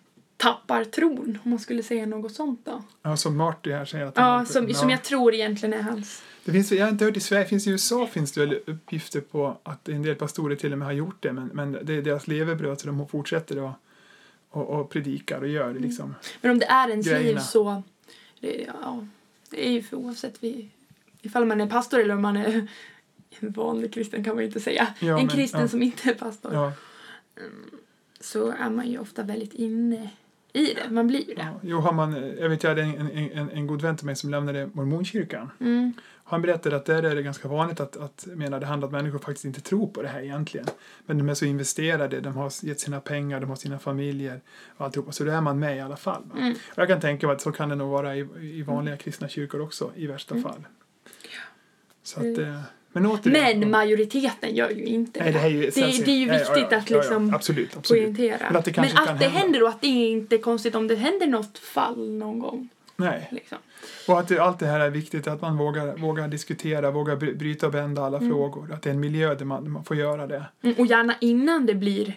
tappar 0.42 0.84
tron, 0.84 1.38
om 1.44 1.50
man 1.50 1.58
skulle 1.58 1.82
säga 1.82 2.06
något 2.06 2.34
sånt 2.34 2.60
då. 2.64 2.82
Ja, 3.02 3.16
som 3.16 3.36
Marty 3.36 3.72
här 3.72 3.84
säger 3.84 4.06
att 4.06 4.16
han 4.16 4.26
Ja, 4.28 4.38
har- 4.38 4.44
som, 4.44 4.74
som 4.74 4.88
ja. 4.90 4.94
jag 4.96 5.04
tror 5.04 5.34
egentligen 5.34 5.72
är 5.72 5.82
hans. 5.82 6.22
Det 6.44 6.52
finns, 6.52 6.72
jag 6.72 6.84
har 6.84 6.90
inte 6.90 7.04
hört 7.04 7.16
i 7.16 7.20
Sverige, 7.20 7.44
finns 7.46 7.66
i 7.66 7.70
USA 7.70 8.06
finns 8.06 8.32
det 8.32 8.40
väl 8.46 8.58
uppgifter 8.66 9.20
på 9.20 9.56
att 9.62 9.88
en 9.88 10.02
del 10.02 10.14
pastorer 10.14 10.56
till 10.56 10.72
och 10.72 10.78
med 10.78 10.86
har 10.86 10.92
gjort 10.92 11.16
det 11.22 11.32
men, 11.32 11.46
men 11.52 11.72
det 11.82 11.94
är 11.94 12.02
deras 12.02 12.28
levebröd 12.28 12.80
så 12.80 12.86
de 12.86 13.08
fortsätter 13.08 13.68
att 13.68 13.74
och, 14.50 14.68
och 14.80 14.90
predikar 14.90 15.40
och 15.40 15.48
gör 15.48 15.64
det 15.64 15.70
Mm. 15.70 15.82
liksom. 15.82 16.14
Men 16.40 16.50
om 16.50 16.58
det 16.58 16.66
är 16.66 16.88
ens 16.90 17.06
liv 17.06 17.14
Grejerna. 17.16 17.40
så... 17.40 17.82
Det, 18.40 18.66
ja, 18.82 19.06
det 19.50 19.66
är 19.68 19.70
ju 19.72 19.82
för 19.82 19.96
oavsett 19.96 20.34
vi, 20.42 20.68
ifall 21.22 21.44
man 21.44 21.60
är 21.60 21.66
pastor 21.66 22.00
eller 22.00 22.14
om 22.14 22.22
man 22.22 22.36
är 22.36 22.68
en 23.40 23.50
vanlig 23.52 23.94
kristen 23.94 24.24
kan 24.24 24.34
man 24.34 24.42
ju 24.42 24.46
inte 24.48 24.60
säga. 24.60 24.86
Ja, 25.00 25.06
en 25.08 25.14
men, 25.14 25.28
kristen 25.28 25.60
ja. 25.60 25.68
som 25.68 25.82
inte 25.82 26.10
är 26.10 26.14
pastor. 26.14 26.54
Ja, 26.54 26.72
Så 28.20 28.50
är 28.50 28.70
man 28.70 28.88
ju 28.90 28.98
ofta 28.98 29.22
väldigt 29.22 29.54
inne 29.54 30.10
i 30.52 30.74
det. 30.74 30.90
Man 30.90 31.06
blir 31.06 31.28
ju 31.28 31.34
det. 31.34 31.48
Jo, 31.62 31.78
har 31.78 31.92
man, 31.92 32.34
jag 32.38 32.48
vet 32.48 32.62
jag 32.62 32.70
hade 32.70 32.82
en, 32.82 33.10
en, 33.10 33.50
en, 33.50 33.66
god 33.66 33.82
vän 33.82 33.96
till 33.96 34.06
mig 34.06 34.16
som 34.16 34.30
lämnade 34.30 34.70
mormonkyrkan. 34.72 35.50
Mm. 35.60 35.92
Han 36.24 36.42
berättade 36.42 36.76
att 36.76 36.84
där 36.84 37.02
är 37.02 37.14
det 37.14 37.22
ganska 37.22 37.48
vanligt 37.48 37.80
att, 37.80 37.96
att 37.96 38.26
handlar 38.28 38.74
om 38.74 38.84
att 38.84 38.92
människor 38.92 39.18
faktiskt 39.18 39.44
inte 39.44 39.60
tror 39.60 39.86
på 39.86 40.02
det 40.02 40.08
här 40.08 40.22
egentligen. 40.22 40.66
Men 41.06 41.18
de 41.18 41.28
är 41.28 41.34
så 41.34 41.44
investerade, 41.44 42.20
de 42.20 42.36
har 42.36 42.52
gett 42.62 42.80
sina 42.80 43.00
pengar, 43.00 43.40
de 43.40 43.48
har 43.48 43.56
sina 43.56 43.78
familjer 43.78 44.40
och 44.76 44.84
alltihopa. 44.84 45.12
Så 45.12 45.24
då 45.24 45.30
är 45.30 45.40
man 45.40 45.58
med 45.58 45.76
i 45.76 45.80
alla 45.80 45.96
fall. 45.96 46.22
Mm. 46.38 46.54
Jag 46.74 46.88
kan 46.88 47.00
tänka 47.00 47.26
mig 47.26 47.34
att 47.36 47.42
så 47.42 47.52
kan 47.52 47.68
det 47.68 47.74
nog 47.74 47.90
vara 47.90 48.16
i, 48.16 48.28
i 48.40 48.62
vanliga 48.62 48.96
kristna 48.96 49.28
kyrkor 49.28 49.60
också 49.60 49.90
i 49.96 50.06
värsta 50.06 50.34
Mm. 50.34 50.44
fall. 50.44 50.64
Så 52.02 52.20
att, 52.20 52.38
eh, 52.38 52.60
men 52.92 53.06
återigen. 53.06 53.60
Men 53.60 53.70
majoriteten 53.70 54.54
gör 54.54 54.70
ju 54.70 54.84
inte 54.84 55.22
Nej, 55.22 55.32
det 55.32 55.38
här 55.38 55.46
är 55.46 55.50
ju 55.50 55.60
det, 55.60 55.70
det 56.04 56.10
är 56.10 56.16
ju 56.16 56.30
viktigt 56.30 56.48
ja, 56.48 56.66
ja, 56.70 56.76
att 56.78 56.90
ja, 56.90 56.96
ja, 56.96 56.96
liksom 57.02 57.34
absolut, 57.34 57.76
absolut. 57.76 58.02
poängtera. 58.04 58.38
Men 58.48 58.56
att 58.56 58.64
det 58.64 58.76
Men 58.76 58.84
att 58.84 58.94
det 59.18 59.24
hända. 59.24 59.28
händer 59.38 59.62
och 59.62 59.68
att 59.68 59.80
det 59.80 59.86
är 59.86 60.08
inte 60.10 60.38
konstigt 60.38 60.74
om 60.74 60.88
det 60.88 60.94
händer 60.94 61.26
något 61.26 61.58
fall 61.58 62.10
någon 62.10 62.38
gång. 62.38 62.68
Nej. 62.96 63.28
Liksom. 63.30 63.58
Och 64.08 64.18
att 64.20 64.28
det, 64.28 64.38
allt 64.38 64.58
det 64.58 64.66
här 64.66 64.80
är 64.80 64.90
viktigt, 64.90 65.26
att 65.26 65.40
man 65.42 65.56
vågar, 65.56 65.96
vågar 65.96 66.28
diskutera, 66.28 66.90
vågar 66.90 67.16
bry- 67.16 67.34
bryta 67.36 67.66
och 67.66 67.72
bända 67.72 68.02
alla 68.02 68.18
frågor. 68.20 68.72
Att 68.72 68.82
det 68.82 68.90
är 68.90 68.94
en 68.94 69.00
miljö 69.00 69.34
där 69.34 69.44
man, 69.44 69.70
man 69.70 69.84
får 69.84 69.96
göra 69.96 70.26
det. 70.26 70.42
Mm, 70.62 70.76
Och 70.78 70.86
gärna 70.86 71.14
innan 71.20 71.66
det 71.66 71.74
blir, 71.74 72.14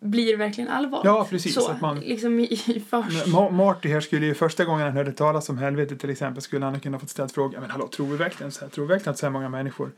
blir 0.00 0.36
verkligen 0.36 0.70
allvarligt. 0.70 1.04
Ja, 1.04 1.26
precis, 1.30 1.54
Så, 1.54 1.70
att 1.70 1.80
man- 1.80 2.00
liksom 2.00 2.40
i, 2.40 2.44
i 2.44 2.84
först. 2.90 3.26
Ma- 3.26 3.50
Marty 3.50 3.88
här 3.88 4.00
skulle 4.00 4.26
ju 4.26 4.34
första 4.34 4.64
gången 4.64 4.86
han 4.86 4.96
hörde 4.96 5.12
talas 5.12 5.48
om 5.48 5.58
helvetet 5.58 6.00
till 6.00 6.10
exempel 6.10 6.42
skulle 6.42 6.64
han 6.64 6.74
ha 6.74 6.80
kunnat 6.80 7.00
fått 7.00 7.10
ställt 7.10 7.32
frågan 7.32 7.60
men 7.60 7.70
hallå, 7.70 7.88
tror 7.88 8.06
vi 8.06 8.16
verkligen 8.16 8.52
så 8.52 8.60
här? 8.60 8.68
Tror 8.68 8.84
vi 8.86 8.88
verkligen 8.88 9.10
att 9.10 9.18
så 9.18 9.26
här 9.26 9.30
många 9.30 9.48
människor 9.48 9.92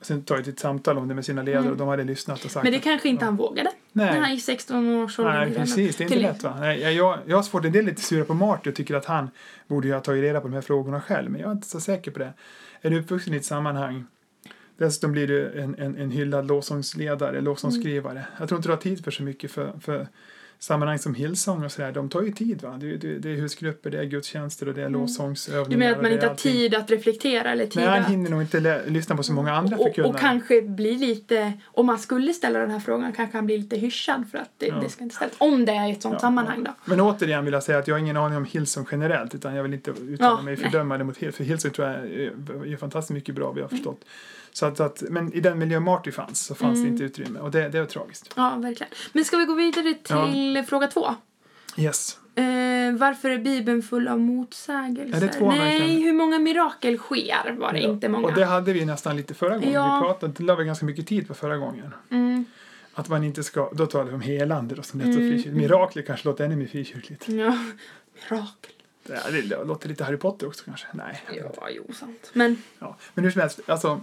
och 0.00 0.06
sen 0.06 0.22
tagit 0.22 0.46
ett 0.48 0.58
samtal 0.58 0.98
om 0.98 1.08
det 1.08 1.14
med 1.14 1.24
sina 1.24 1.42
ledare 1.42 1.70
och 1.70 1.76
de 1.76 1.88
hade 1.88 2.04
lyssnat 2.04 2.44
och 2.44 2.50
sagt 2.50 2.64
Men 2.64 2.72
det 2.72 2.78
att- 2.78 2.84
kanske 2.84 3.08
inte 3.08 3.24
han 3.24 3.36
vågade. 3.36 3.70
Nej. 3.92 4.06
När 4.06 4.20
han 4.20 4.30
är 4.30 4.34
i 4.34 4.38
16-årsåldern. 4.38 5.34
Nej, 5.34 5.46
i 5.50 5.50
den- 5.50 5.60
precis. 5.60 5.96
Det 5.96 6.02
är 6.02 6.04
inte 6.04 6.14
till- 6.14 6.22
lätt 6.22 6.42
va? 6.42 6.56
Nej, 6.60 6.80
jag- 6.80 6.92
jag, 6.92 7.18
jag 7.26 7.36
har 7.36 7.42
svårt, 7.42 7.64
en 7.64 7.72
del 7.72 7.84
lite 7.84 8.02
sura 8.02 8.24
på 8.24 8.34
Marty 8.34 8.70
och 8.70 8.76
tycker 8.76 8.94
att 8.94 9.04
han 9.04 9.30
borde 9.68 9.88
ju 9.88 9.94
ha 9.94 10.00
tagit 10.00 10.22
reda 10.22 10.40
på 10.40 10.48
de 10.48 10.54
här 10.54 10.60
frågorna 10.60 11.00
själv, 11.00 11.30
men 11.30 11.40
jag 11.40 11.48
är 11.48 11.52
inte 11.52 11.68
så 11.68 11.80
säker 11.80 12.10
på 12.10 12.18
det. 12.18 12.32
Är 12.82 12.90
du 12.90 12.98
uppvuxen 13.00 13.34
i 13.34 13.36
ett 13.36 13.44
sammanhang 13.44 14.04
Dessutom 14.78 15.12
blir 15.12 15.26
du 15.26 15.60
en, 15.60 15.74
en, 15.78 15.96
en 15.96 16.10
hyllad 16.10 16.46
lovsångsledare, 16.46 17.40
lovsångsskrivare. 17.40 18.24
Jag 18.38 18.48
tror 18.48 18.58
inte 18.58 18.68
du 18.68 18.72
har 18.72 18.80
tid 18.80 19.04
för 19.04 19.10
så 19.10 19.22
mycket 19.22 19.50
för, 19.50 19.72
för 19.80 20.06
sammanhang 20.58 20.98
som 20.98 21.14
Hillsong 21.14 21.64
och 21.64 21.72
sådär. 21.72 21.92
De 21.92 22.08
tar 22.08 22.22
ju 22.22 22.32
tid 22.32 22.62
va? 22.62 22.76
Det, 22.80 22.96
det, 22.96 23.18
det 23.18 23.30
är 23.30 23.34
husgrupper, 23.36 23.90
det 23.90 23.98
är 23.98 24.04
gudstjänster 24.04 24.68
och 24.68 24.74
det 24.74 24.82
är 24.82 24.88
lovsångsövningar. 24.88 25.66
Mm. 25.66 25.70
Du 25.70 25.76
menar 25.76 25.92
att 25.96 26.02
man 26.02 26.12
inte 26.12 26.26
har 26.26 26.34
tid 26.34 26.74
att 26.74 26.90
reflektera 26.90 27.52
eller 27.52 27.66
tid 27.66 27.82
Nej, 27.82 28.00
han 28.00 28.10
hinner 28.10 28.30
nog 28.30 28.42
inte 28.42 28.82
lyssna 28.86 29.16
på 29.16 29.22
så 29.22 29.32
många 29.32 29.52
andra 29.52 29.76
och, 29.76 29.86
förkunnare. 29.86 30.12
och 30.12 30.18
kanske 30.18 30.62
blir 30.62 30.98
lite, 30.98 31.52
om 31.66 31.86
man 31.86 31.98
skulle 31.98 32.32
ställa 32.32 32.58
den 32.58 32.70
här 32.70 32.80
frågan 32.80 33.12
kanske 33.12 33.36
han 33.38 33.46
blir 33.46 33.58
lite 33.58 33.76
hyschad 33.76 34.24
för 34.30 34.38
att 34.38 34.50
det, 34.58 34.66
Ja. 34.66 34.74
det 34.82 34.88
ska 34.88 35.02
inte 35.02 35.16
ställas. 35.16 35.34
Om 35.38 35.64
det 35.64 35.72
är 35.72 35.88
i 35.88 35.92
ett 35.92 36.02
sånt 36.02 36.12
Ja, 36.14 36.18
sammanhang 36.20 36.64
då. 36.64 36.74
Men 36.84 37.00
återigen 37.00 37.44
vill 37.44 37.54
jag 37.54 37.62
säga 37.62 37.78
att 37.78 37.88
jag 37.88 37.94
har 37.94 38.00
ingen 38.00 38.16
aning 38.16 38.36
om 38.36 38.44
Hillsong 38.44 38.86
generellt 38.90 39.34
utan 39.34 39.54
jag 39.54 39.62
vill 39.62 39.74
inte 39.74 39.90
uttala 39.90 40.16
Ja, 40.38 40.42
mig 40.42 40.56
nej. 40.56 40.64
fördömande 40.70 41.04
mot 41.04 41.16
Hillsong. 41.16 41.36
För 41.36 41.44
Hillsong 41.44 41.70
tror 41.70 41.88
jag 41.88 41.96
är, 41.96 42.72
är 42.72 42.76
fantastiskt 42.76 43.14
mycket 43.14 43.34
bra, 43.34 43.52
vi 43.52 43.60
har 43.60 43.68
förstått. 43.68 44.04
Så 44.52 44.66
att, 44.66 44.80
att, 44.80 45.02
men 45.10 45.32
i 45.32 45.40
den 45.40 45.58
miljö 45.58 45.80
Marty 45.80 46.12
fanns 46.12 46.40
så 46.46 46.54
fanns 46.54 46.78
Mm. 46.78 46.82
det 46.84 46.88
inte 46.92 47.04
utrymme 47.04 47.40
och 47.40 47.50
det, 47.50 47.68
det 47.68 47.78
är 47.78 47.84
tragiskt. 47.86 48.32
Ja, 48.36 48.56
verkligen. 48.56 48.92
Men 49.12 49.24
ska 49.24 49.36
vi 49.36 49.44
gå 49.44 49.54
vidare 49.54 49.94
till 49.94 50.64
fråga 50.68 50.86
två? 50.86 51.14
Yes. 51.76 52.18
Eh, 52.34 52.44
varför 52.98 53.30
är 53.30 53.38
Bibeln 53.38 53.82
full 53.82 54.08
av 54.08 54.18
motsägelser? 54.20 55.16
Är 55.16 55.20
det 55.28 55.32
två 55.32 55.48
Nej, 55.50 55.58
verkligen? 55.80 56.02
hur 56.02 56.12
många 56.12 56.38
mirakel 56.38 56.98
sker 56.98 57.52
var 57.58 57.72
det 57.72 57.80
Ja, 57.80 57.88
inte 57.90 58.08
många. 58.08 58.26
Och 58.26 58.34
det 58.34 58.44
hade 58.44 58.72
vi 58.72 58.84
nästan 58.84 59.16
lite 59.16 59.34
förra 59.34 59.54
gången. 59.54 59.72
Ja. 59.72 59.94
Vi 60.00 60.06
pratade, 60.06 60.32
det 60.36 60.42
la 60.44 60.54
vi 60.54 60.64
ganska 60.64 60.86
mycket 60.86 61.06
tid 61.06 61.28
på 61.28 61.34
förra 61.34 61.56
gången. 61.56 61.94
Mm. 62.10 62.44
Att 62.94 63.08
man 63.08 63.24
inte 63.24 63.42
ska, 63.44 63.70
då 63.72 63.86
talar 63.86 64.04
vi 64.04 64.14
om 64.14 64.20
helande 64.20 64.74
då 64.74 64.82
som 64.82 65.00
lät 65.00 65.06
så 65.14 65.20
Mm. 65.20 65.30
frikyrkligt. 65.32 65.56
Mirakler 65.56 66.02
kanske 66.02 66.28
låter 66.28 66.44
ännu 66.44 66.56
mer 66.56 66.66
frikyrkligt. 66.66 67.28
Ja, 67.28 67.58
mirakel. 68.14 68.72
Det, 69.02 69.40
det 69.48 69.64
låter 69.64 69.88
lite 69.88 70.04
Harry 70.04 70.16
Potter 70.16 70.46
också 70.46 70.64
kanske. 70.64 70.86
Nej. 70.92 71.22
Ja, 71.36 71.68
jo, 71.70 71.92
sant. 71.94 72.30
Men, 72.32 72.62
Ja, 72.78 72.96
men 73.14 73.24
hur 73.24 73.30
som 73.30 73.40
helst, 73.40 73.60
alltså, 73.66 74.00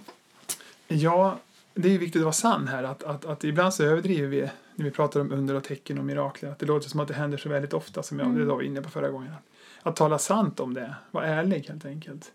ja, 0.88 1.40
det 1.74 1.88
är 1.88 1.92
ju 1.92 1.98
viktigt 1.98 2.20
att 2.20 2.24
vara 2.24 2.34
sann 2.34 2.68
här. 2.68 2.84
Att, 2.84 3.04
att, 3.04 3.26
att 3.26 3.44
ibland 3.44 3.74
så 3.74 3.84
överdriver 3.84 4.28
vi 4.28 4.50
när 4.76 4.86
vi 4.86 4.92
pratar 4.92 5.20
om 5.20 5.32
under 5.32 5.56
och 5.56 5.64
tecken 5.64 5.98
och 5.98 6.06
mirakler. 6.06 6.50
Att 6.50 6.60
det 6.60 6.66
låter 6.66 6.90
som 6.90 7.00
att 7.00 7.08
det 7.08 7.14
händer 7.14 7.38
så 7.38 7.50
väldigt 7.50 7.74
ofta 7.74 8.04
som 8.04 8.20
jag, 8.20 8.36
det 8.36 8.46
var 8.46 8.62
inne 8.62 8.82
på 8.82 8.90
förra 8.90 9.10
gången. 9.10 9.34
Att, 9.34 9.44
att 9.88 9.96
tala 9.96 10.18
sant 10.18 10.60
om 10.60 10.74
det, 10.74 10.96
vara 11.12 11.26
ärlig 11.26 11.66
helt 11.68 11.86
enkelt. 11.86 12.32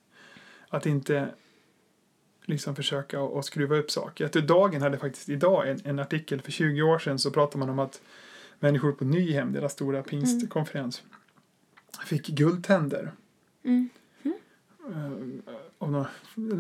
Att 0.69 0.87
inte 0.87 1.29
liksom 2.45 2.77
försöka 2.77 3.21
att, 3.21 3.37
att 3.37 3.45
skruva 3.45 3.77
upp 3.77 3.91
saker. 3.91 4.27
Att 4.27 4.33
Dagen 4.33 4.83
hade 4.83 4.99
faktiskt 4.99 5.29
idag 5.29 5.69
en, 5.69 5.81
en 5.85 5.99
artikel 5.99 6.41
för 6.41 6.53
20 6.53 6.83
år 6.83 6.99
sedan 6.99 7.19
så 7.19 7.31
pratade 7.31 7.59
man 7.59 7.69
om 7.69 7.79
att 7.79 8.03
människor 8.59 8.93
på 8.93 9.05
Nyhem, 9.05 9.53
deras 9.53 9.73
stora 9.73 10.03
pingstkonferens, 10.03 11.03
fick 12.05 12.27
guldtänder. 12.27 13.13
mm. 13.65 13.89
Eh, 14.91 15.55
av 15.55 15.70
någon- 15.89 16.07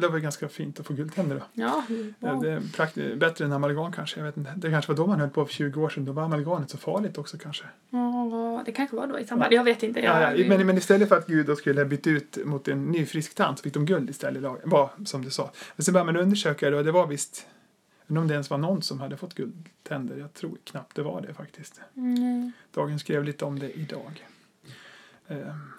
Det 0.00 0.08
var 0.08 0.18
ganska 0.18 0.48
fint 0.48 0.80
att 0.80 0.86
få 0.86 0.94
guldtänder 0.94 1.36
då. 1.36 1.42
ja, 1.62 1.84
Ja, 2.20 2.32
wow. 2.32 2.42
Det 2.42 2.50
är 2.50 3.16
bättre 3.16 3.44
än 3.44 3.52
amalgam 3.52 3.92
kanske. 3.92 4.20
Jag 4.20 4.24
vet 4.26 4.36
inte. 4.36 4.52
Det 4.56 4.70
kanske 4.70 4.92
var 4.92 4.96
då 4.96 5.06
man 5.06 5.20
höll 5.20 5.30
på 5.30 5.46
för 5.46 5.52
20 5.52 5.82
år 5.82 5.88
sedan. 5.88 6.04
Då 6.04 6.12
var 6.12 6.22
amalgamet 6.22 6.70
så 6.70 6.78
farligt 6.78 7.18
också 7.18 7.38
kanske. 7.38 7.64
ja, 7.90 8.62
det 8.66 8.72
kanske 8.72 8.96
var 8.96 9.06
då 9.06 9.18
i 9.18 9.24
samband. 9.26 9.52
Jag 9.52 9.64
vet 9.64 9.82
inte. 9.82 10.00
Ja, 10.00 10.20
Jag, 10.22 10.38
ja, 10.40 10.48
men, 10.48 10.66
men 10.66 10.78
istället 10.78 11.08
för 11.08 11.16
att 11.18 11.26
Gud 11.26 11.46
då 11.46 11.56
skulle 11.56 11.84
byta 11.84 12.10
ut 12.10 12.38
mot 12.44 12.68
en 12.68 12.84
ny 12.84 13.06
frisk 13.06 13.34
tand 13.34 13.58
så 13.58 13.62
fick 13.62 13.74
de 13.74 13.86
guld 13.86 14.10
istället. 14.10 14.42
Var, 14.64 14.90
som 15.04 15.24
du 15.24 15.30
sa. 15.30 15.50
Men 15.76 15.84
sen 15.84 15.92
började 15.94 16.12
man 16.12 16.22
undersöka 16.22 16.70
det 16.70 16.76
och 16.76 16.84
det 16.84 16.92
var 16.92 17.06
visst 17.06 17.46
inte 18.08 18.20
om 18.20 18.28
det 18.28 18.34
ens 18.34 18.50
var 18.50 18.58
någon 18.58 18.82
som 18.82 19.00
hade 19.00 19.16
fått 19.16 19.34
guldtänder. 19.34 20.16
Jag 20.16 20.34
tror 20.34 20.56
knappt 20.64 20.96
det 20.96 21.02
var 21.02 21.20
det 21.20 21.34
faktiskt. 21.34 21.80
Mm. 21.96 22.52
Dagen 22.74 22.98
skrev 22.98 23.24
lite 23.24 23.44
om 23.44 23.58
det 23.58 23.78
idag. 23.78 24.26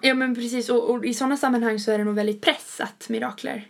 Ja, 0.00 0.14
men 0.14 0.34
precis. 0.34 0.68
Och, 0.68 0.90
och 0.90 1.04
i 1.04 1.14
sådana 1.14 1.36
sammanhang 1.36 1.78
så 1.78 1.92
är 1.92 1.98
det 1.98 2.04
nog 2.04 2.14
väldigt 2.14 2.40
press 2.40 2.80
att 2.80 3.08
mirakler 3.08 3.68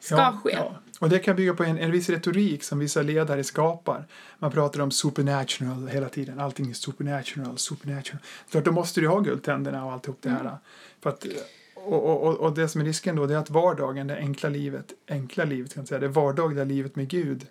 ska 0.00 0.16
ja, 0.16 0.40
ske. 0.44 0.52
Ja. 0.52 0.76
Och 1.00 1.08
det 1.08 1.18
kan 1.18 1.36
bygga 1.36 1.54
på 1.54 1.64
en, 1.64 1.78
en 1.78 1.90
viss 1.90 2.08
retorik 2.10 2.62
som 2.64 2.78
vissa 2.78 3.02
ledare 3.02 3.44
skapar. 3.44 4.06
Man 4.38 4.50
pratar 4.50 4.80
om 4.80 4.90
supernatural 4.90 5.88
hela 5.88 6.08
tiden. 6.08 6.40
Allting 6.40 6.70
är 6.70 6.74
supernatural, 6.74 7.58
supernatural. 7.58 8.18
Klart, 8.50 8.64
då 8.64 8.72
måste 8.72 9.00
du 9.00 9.08
ha 9.08 9.20
guldtänderna 9.20 9.84
och 9.84 9.92
alltihop 9.92 10.18
det 10.20 10.28
Mm. 10.28 10.46
här. 10.46 10.56
För 11.00 11.10
att, 11.10 11.26
och, 11.74 12.04
och, 12.04 12.22
och, 12.28 12.36
och 12.36 12.54
det 12.54 12.68
som 12.68 12.80
är 12.80 12.84
risken 12.84 13.16
då 13.16 13.26
det 13.26 13.34
är 13.34 13.38
att 13.38 13.50
vardagen, 13.50 14.06
det 14.06 14.16
enkla 14.16 14.48
livet, 14.48 14.92
enkla 15.08 15.44
livet 15.44 15.74
kan 15.74 15.80
man 15.80 15.86
säga, 15.86 16.00
det 16.00 16.08
vardagliga 16.08 16.64
livet 16.64 16.96
med 16.96 17.08
Gud 17.08 17.46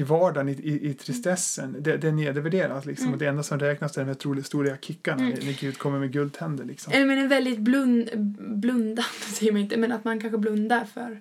i 0.00 0.02
vardagen, 0.02 0.48
i, 0.48 0.52
i, 0.52 0.90
i 0.90 0.94
tristessen, 0.94 1.76
det, 1.80 1.96
det 1.96 2.12
nedvärderas 2.12 2.86
liksom. 2.86 3.04
Mm. 3.06 3.12
Och 3.14 3.18
det 3.18 3.26
enda 3.26 3.42
som 3.42 3.58
räknas 3.58 3.96
är 3.98 4.04
de 4.04 4.06
här 4.06 4.42
stora 4.42 4.76
kickarna 4.76 5.22
när, 5.22 5.30
när 5.30 5.60
Gud 5.60 5.78
kommer 5.78 5.98
med 5.98 6.12
guldtänder 6.12 6.64
liksom. 6.64 6.92
Eller 6.92 7.06
men 7.06 7.18
en 7.18 7.28
väldigt 7.28 7.58
blund, 7.58 8.10
blundande, 8.38 9.02
säger 9.34 9.52
man 9.52 9.60
inte, 9.60 9.76
men 9.76 9.92
att 9.92 10.04
man 10.04 10.20
kanske 10.20 10.38
blundar 10.38 10.84
för 10.84 11.20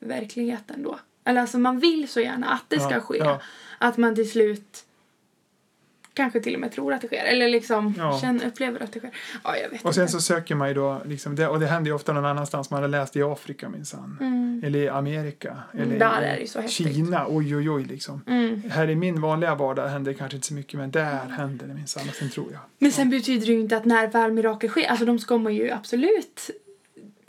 verkligheten 0.00 0.82
då. 0.82 0.98
Eller 1.24 1.40
alltså 1.40 1.58
man 1.58 1.78
vill 1.80 2.08
så 2.08 2.20
gärna 2.20 2.46
att 2.46 2.64
det 2.68 2.80
ska 2.80 2.94
Ja, 2.94 3.00
ske. 3.00 3.18
ja. 3.18 3.40
Att 3.78 3.96
man 3.96 4.14
till 4.14 4.30
slut 4.30 4.84
kanske 6.22 6.40
till 6.40 6.54
och 6.54 6.60
med 6.60 6.72
tror 6.72 6.92
att 6.92 7.00
det 7.00 7.06
sker. 7.06 7.24
Eller 7.24 7.48
liksom 7.48 7.94
Ja. 7.98 8.18
känner, 8.20 8.46
upplever 8.46 8.82
att 8.82 8.92
det 8.92 8.98
sker. 8.98 9.10
Ja, 9.44 9.56
jag 9.56 9.70
vet 9.70 9.84
Och 9.84 9.94
sen 9.94 10.02
inte. 10.02 10.12
så 10.12 10.20
söker 10.20 10.54
man 10.54 10.68
ju 10.68 10.74
då, 10.74 11.02
liksom, 11.04 11.36
det, 11.36 11.48
och 11.48 11.60
det 11.60 11.66
händer 11.66 11.90
ju 11.90 11.94
ofta 11.94 12.12
någon 12.12 12.24
annanstans. 12.24 12.70
Man 12.70 12.82
har 12.82 12.88
läst 12.88 13.16
i 13.16 13.22
Afrika 13.22 13.68
minsann. 13.68 14.16
Mm. 14.20 14.62
Eller 14.64 14.78
i 14.78 14.88
Amerika. 14.88 15.56
Mm, 15.74 15.88
Eller 15.88 15.98
där 15.98 16.22
är 16.22 16.40
det 16.40 16.46
så 16.46 16.60
häftigt. 16.60 16.94
Kina. 16.94 17.26
Oj, 17.28 17.56
oj, 17.56 17.70
oj 17.70 17.84
liksom. 17.84 18.22
Mm. 18.26 18.62
Här 18.70 18.90
i 18.90 18.94
min 18.94 19.20
vanliga 19.20 19.54
vardag 19.54 19.88
händer 19.88 20.12
det 20.12 20.18
kanske 20.18 20.36
inte 20.36 20.46
så 20.48 20.54
mycket, 20.54 20.78
men 20.80 20.90
där 20.90 21.18
händer 21.30 21.66
det 21.66 21.74
minsann. 21.74 22.08
Och 22.08 22.14
sen 22.14 22.30
tror 22.30 22.46
jag. 22.52 22.60
Men 22.78 22.92
sen 22.92 23.10
betyder 23.10 23.46
det 23.46 23.52
ju 23.52 23.60
inte 23.60 23.76
att 23.76 23.84
när 23.84 24.06
väl 24.06 24.32
mirakel 24.32 24.70
sker, 24.70 24.86
alltså 24.88 25.04
de 25.04 25.18
ska 25.18 25.38
man 25.38 25.54
ju 25.54 25.70
absolut 25.70 26.50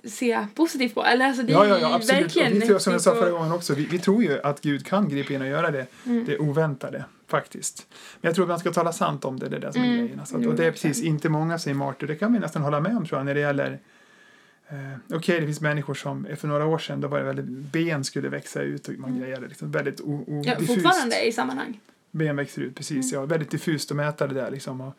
se 0.04 0.46
positivt 0.56 0.94
på. 0.96 1.04
Eller 1.06 1.26
alltså 1.26 1.44
det 1.44 1.52
Ja, 1.52 1.68
ja, 1.68 1.78
ja 1.82 1.96
absolut. 1.96 2.22
verkligen 2.24 2.52
Och 2.54 2.62
vi 2.62 2.68
tror, 2.68 2.80
som 2.80 2.94
jag 2.94 3.02
sa 3.02 3.16
förra 3.16 3.32
gången 3.32 3.52
också, 3.52 3.74
vi, 3.74 3.86
vi 3.86 4.00
tror 4.00 4.24
ju 4.24 4.42
att 4.42 4.62
Gud 4.62 4.86
kan 4.86 5.10
gripa 5.10 5.34
in 5.34 5.42
och 5.42 5.48
göra 5.48 5.72
det, 5.72 5.86
Mm. 6.06 6.26
det 6.26 6.38
oväntade. 6.38 7.04
Faktiskt. 7.30 7.88
Men 8.22 8.30
jag 8.30 8.36
tror 8.36 8.46
att 8.46 8.50
man 8.50 8.60
ska 8.60 8.72
tala 8.72 8.92
sant 8.92 9.26
om 9.26 9.40
det, 9.40 9.50
det 9.50 9.56
är 9.56 9.60
det 9.60 9.74
som 9.74 9.82
är 9.82 9.86
Mm. 9.86 10.00
grejen. 10.00 10.20
Alltså, 10.20 10.38
Jo, 10.42 10.50
och 10.50 10.56
det 10.56 10.66
är 10.66 10.72
precis, 10.72 11.02
inte 11.02 11.30
många 11.30 11.60
säger 11.60 11.76
martyr. 11.76 12.08
Det 12.08 12.16
kan 12.16 12.34
vi 12.34 12.40
nästan 12.40 12.62
hålla 12.62 12.80
med 12.80 12.98
om 12.98 13.06
tror 13.06 13.20
jag 13.20 13.26
när 13.26 13.34
det 13.34 13.40
gäller 13.40 13.80
Eh, 14.72 15.16
Okej, 15.18 15.40
det 15.40 15.46
finns 15.46 15.62
människor 15.62 15.94
som 15.94 16.28
för 16.38 16.48
några 16.48 16.66
år 16.66 16.78
sedan, 16.78 17.02
då 17.02 17.08
var 17.08 17.20
det 17.20 17.26
väldigt, 17.26 17.46
ben 17.46 18.04
skulle 18.04 18.30
växa 18.30 18.62
ut 18.62 18.88
och 18.88 18.94
man 18.94 19.20
grejade 19.20 19.48
liksom 19.48 19.72
väldigt 19.72 20.02
o, 20.02 20.24
o, 20.28 20.32
Mm. 20.32 20.44
Ja, 20.44 20.56
diffust. 20.60 20.74
fortfarande 20.84 21.28
i 21.28 21.32
sammanhang. 21.32 21.80
Ben 22.12 22.36
växer 22.36 22.62
ut, 22.62 22.76
precis. 22.76 23.14
Mm. 23.14 23.22
Ja, 23.22 23.26
väldigt 23.28 23.50
diffust 23.52 23.92
att 23.92 23.98
mäta 23.98 24.28
det 24.28 24.34
där 24.34 24.52
liksom. 24.52 24.82
Och, 24.82 24.94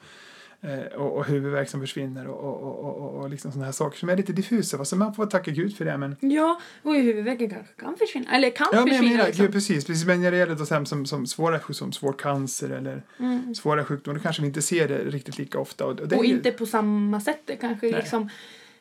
och, 0.97 1.17
och 1.17 1.25
huvudvärk 1.26 1.69
som 1.69 1.81
försvinner 1.81 2.26
och, 2.26 2.38
och, 2.45 2.62
och, 2.62 2.85
och, 2.85 2.97
och, 3.14 3.23
och 3.23 3.31
liksom 3.31 3.52
sådana 3.52 3.64
här 3.64 3.73
saker 3.73 3.99
som 3.99 4.09
är 4.09 4.17
lite 4.17 4.33
diffusa. 4.33 4.85
Så 4.85 4.97
man 4.97 5.14
får 5.14 5.26
tacka 5.26 5.50
Gud 5.50 5.76
för 5.76 5.85
det. 5.85 5.99
Men, 5.99 6.17
Ja, 6.21 6.61
och 6.83 6.95
huvudvärken 6.95 7.50
kanske 7.50 7.73
kan 7.75 7.97
försvinna. 7.97 8.37
Eller 8.37 8.50
kan 8.50 8.67
ja, 8.73 8.79
men 8.79 8.88
försvinna 8.88 9.12
menar, 9.12 9.26
liksom. 9.26 9.45
Gud, 9.45 9.52
precis, 9.55 9.85
precis. 9.85 10.07
Men 10.07 10.23
när 10.23 10.31
det 10.31 10.37
gäller 10.37 10.55
då 10.55 10.85
som, 10.87 11.07
som 11.07 11.26
svåra 11.26 11.61
som 11.73 11.93
svår 11.93 12.12
cancer 12.12 12.71
eller 12.71 13.02
Mm. 13.19 13.55
svåra 13.55 13.85
sjukdomar, 13.85 14.19
då 14.19 14.23
kanske 14.23 14.43
vi 14.43 14.49
inte 14.49 14.62
ser 14.62 14.88
det 14.88 14.99
riktigt 14.99 15.38
lika 15.38 15.59
ofta. 15.59 15.87
Och, 15.87 16.00
Och 16.00 16.25
ju- 16.25 16.31
inte 16.35 16.50
på 16.50 16.67
samma 16.67 17.21
sätt. 17.21 17.40
Det 17.45 17.57
kanske 17.57 17.87
Nej. 17.87 18.00
liksom 18.00 18.29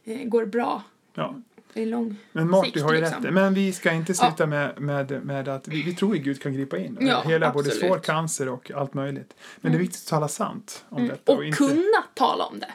eh, 0.04 0.24
går 0.24 0.46
bra 0.46 0.84
Ja. 1.14 1.36
I 1.74 1.86
lång 1.86 2.16
Men 2.32 2.50
Marty 2.50 2.72
sikt, 2.72 2.82
har 2.84 2.94
ju 2.94 3.00
liksom. 3.02 3.24
rätt. 3.24 3.34
Men 3.34 3.54
vi 3.54 3.74
ska 3.74 3.92
inte 3.92 4.14
sluta 4.14 4.46
med, 4.46 4.82
med, 4.82 5.26
med 5.26 5.48
att 5.48 5.68
vi, 5.68 5.84
vi 5.84 5.96
tror 5.96 6.16
att 6.16 6.22
Gud 6.22 6.42
kan 6.42 6.54
gripa 6.54 6.78
in. 6.78 6.98
Ja, 7.02 7.22
Hela 7.26 7.52
både 7.52 7.70
absolut. 7.70 7.90
svår 7.90 8.00
cancer 8.00 8.50
och 8.50 8.72
allt 8.76 8.94
möjligt. 8.94 9.34
Men 9.58 9.72
det 9.72 9.78
är 9.78 9.80
viktigt 9.80 10.02
att 10.02 10.08
tala 10.08 10.28
sant 10.28 10.86
om 10.90 10.98
Mm. 10.98 11.10
detta. 11.10 11.32
Och 11.32 11.46
inte, 11.46 11.58
kunna 11.58 12.04
tala 12.14 12.44
om 12.46 12.60
det. 12.60 12.72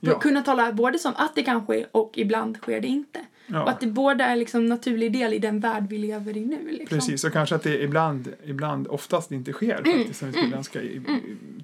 Ja. 0.00 0.18
Kunna 0.18 0.42
tala 0.42 0.72
både 0.72 0.98
som 0.98 1.12
att 1.16 1.34
det 1.34 1.42
kan 1.42 1.66
ske 1.66 1.86
och 1.92 2.12
ibland 2.14 2.56
sker 2.56 2.80
det 2.80 2.88
inte. 2.88 3.18
Och 3.18 3.54
ja, 3.54 3.68
att 3.68 3.80
det 3.80 3.86
båda 3.86 4.24
är 4.24 4.36
liksom 4.36 4.60
en 4.60 4.66
naturlig 4.68 5.12
del 5.12 5.34
i 5.34 5.38
den 5.38 5.60
värld 5.60 5.86
vi 5.88 5.98
lever 5.98 6.36
i 6.36 6.40
nu. 6.46 6.68
Liksom. 6.70 6.86
precis. 6.98 7.24
Och 7.24 7.32
kanske 7.32 7.54
att 7.54 7.62
det 7.62 7.82
ibland, 7.82 8.32
ibland 8.44 8.86
oftast 8.88 9.32
inte 9.32 9.52
sker 9.52 9.78
Mm. 9.84 9.98
faktiskt, 9.98 10.18
som 10.20 10.28
vi 10.30 10.38
skulle 10.38 10.56
önska 10.56 10.82
i, 10.82 11.02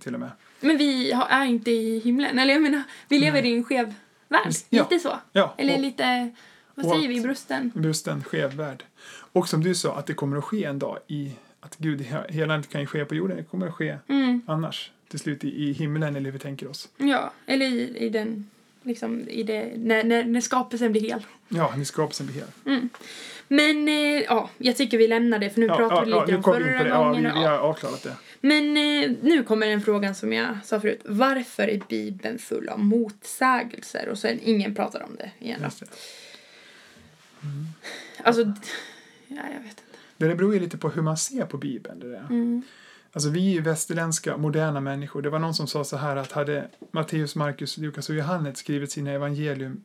till 0.00 0.14
och 0.14 0.20
med. 0.20 0.30
Men 0.60 0.76
vi 0.78 1.12
har, 1.12 1.26
är 1.26 1.44
inte 1.44 1.70
i 1.70 1.98
himlen. 1.98 2.38
Eller 2.38 2.52
jag 2.52 2.62
menar, 2.62 2.82
vi 3.08 3.18
lever 3.18 3.44
i 3.44 3.54
en 3.56 3.64
skev 3.64 3.94
värld. 4.28 4.52
Ja. 4.70 4.82
Lite 4.90 4.98
så. 5.02 5.18
Ja, 5.32 5.54
Eller 5.58 5.74
och, 5.74 5.80
lite... 5.80 6.30
Vad 6.78 6.86
Och 6.86 6.92
säger 6.98 7.08
vi? 7.08 7.20
Brusten? 7.20 7.70
brusten, 7.74 8.24
skev 8.24 8.54
värld. 8.54 8.84
Och 9.32 9.48
som 9.48 9.62
du 9.64 9.74
sa, 9.74 9.96
att 9.96 10.06
det 10.06 10.14
kommer 10.14 10.36
att 10.36 10.44
ske 10.44 10.64
en 10.64 10.78
dag 10.78 10.98
i 11.06 11.32
att 11.60 11.76
Gud, 11.76 12.06
hela 12.28 12.56
det 12.56 12.68
kan 12.72 12.80
ju 12.80 12.86
ske 12.86 13.04
på 13.04 13.14
jorden, 13.14 13.36
det 13.36 13.42
kommer 13.42 13.66
att 13.66 13.74
ske 13.74 13.96
Mm, 14.08 14.40
annars. 14.46 14.92
Till 15.08 15.18
slut 15.18 15.44
i, 15.44 15.48
i 15.68 15.72
himlen 15.72 16.16
eller 16.16 16.24
hur 16.24 16.32
vi 16.32 16.38
tänker 16.38 16.68
oss. 16.70 16.88
ja, 16.96 17.32
eller 17.46 17.66
i, 17.66 17.96
i 17.98 18.08
den, 18.08 18.50
liksom 18.82 19.28
i 19.28 19.42
det, 19.42 19.72
när, 19.76 20.04
när, 20.04 20.24
när 20.24 20.40
skapelsen 20.40 20.92
blir 20.92 21.02
hel. 21.02 21.22
Ja, 21.48 21.74
ni 21.76 21.84
skapelsen 21.84 22.26
blir 22.26 22.36
hel. 22.36 22.80
Men 23.48 23.88
eh, 23.88 23.94
ja, 24.22 24.50
jag 24.58 24.76
tycker 24.76 24.98
vi 24.98 25.08
lämnar 25.08 25.38
det 25.38 25.50
för 25.50 25.60
nu 25.60 25.66
Ja, 25.66 25.76
pratade 25.76 26.06
vi 26.06 26.10
ja, 26.10 26.20
lite 26.24 26.32
ja, 26.32 26.36
om 26.36 26.42
vi 26.58 26.64
förra 26.64 26.82
det. 26.84 26.88
Ja, 26.88 27.04
gången. 27.04 27.22
vi, 27.22 27.30
och- 27.30 27.36
vi 27.36 27.42
ja. 27.42 27.50
har 27.50 27.58
avklarat 27.58 28.02
det. 28.02 28.16
Men 28.40 28.76
eh, 28.76 29.10
nu 29.22 29.42
kommer 29.42 29.66
en 29.66 29.82
fråga 29.82 30.14
som 30.14 30.32
jag 30.32 30.56
sa 30.64 30.80
förut. 30.80 31.00
Varför 31.04 31.62
är 31.68 31.80
Bibeln 31.88 32.38
full 32.38 32.68
av 32.68 32.78
motsägelser? 32.80 34.08
Och 34.08 34.18
sen 34.18 34.38
ingen 34.42 34.74
pratar 34.74 35.02
om 35.02 35.16
det 35.16 35.30
igen. 35.44 35.60
Just 35.64 35.80
det. 35.80 35.86
Alltså, 38.22 38.44
d- 38.44 38.60
ja, 39.28 39.42
jag 39.54 39.60
vet 39.60 39.70
inte. 39.70 39.82
Det 40.16 40.34
beror 40.34 40.54
ju 40.54 40.60
lite 40.60 40.78
på 40.78 40.88
hur 40.88 41.02
man 41.02 41.16
ser 41.16 41.46
på 41.46 41.58
Bibeln. 41.58 42.00
Det 42.00 42.10
där. 42.10 42.26
Mm. 42.30 42.62
Alltså 43.12 43.30
vi 43.30 43.48
är 43.48 43.52
ju 43.52 43.60
västerländska, 43.60 44.36
moderna 44.36 44.80
människor. 44.80 45.22
Det 45.22 45.30
var 45.30 45.38
någon 45.38 45.54
som 45.54 45.66
sa 45.66 45.84
så 45.84 45.96
här 45.96 46.16
att 46.16 46.32
hade 46.32 46.68
Matteus, 46.90 47.36
Markus, 47.36 47.78
Lukas 47.78 48.08
och 48.08 48.14
Johannes 48.14 48.58
skrivit 48.58 48.92
sina 48.92 49.10
evangelium 49.10 49.82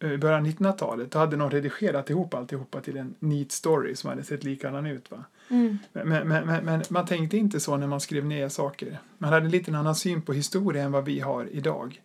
eh, 0.00 0.12
i 0.12 0.18
början 0.18 0.40
av 0.40 0.46
1900-talet, 0.46 1.10
då 1.10 1.18
hade 1.18 1.36
någon 1.36 1.50
redigerat 1.50 2.10
ihop 2.10 2.34
alltihopa 2.34 2.80
till 2.80 2.96
en 2.96 3.14
neat 3.18 3.52
story 3.52 3.96
som 3.96 4.10
hade 4.10 4.24
sett 4.24 4.44
likadan 4.44 4.86
ut. 4.86 5.10
Va? 5.10 5.24
Mm. 5.48 5.78
Men, 5.92 6.28
men, 6.28 6.46
men, 6.46 6.64
men 6.64 6.82
man 6.88 7.06
tänkte 7.06 7.36
inte 7.36 7.60
så 7.60 7.76
när 7.76 7.86
man 7.86 8.00
skrev 8.00 8.24
ner 8.24 8.48
saker. 8.48 8.98
Man 9.18 9.32
hade 9.32 9.46
en 9.46 9.50
liten 9.52 9.74
annan 9.74 9.94
syn 9.94 10.22
på 10.22 10.32
historia 10.32 10.82
än 10.84 10.92
vad 10.92 11.04
vi 11.04 11.20
har 11.20 11.48
idag. 11.52 12.02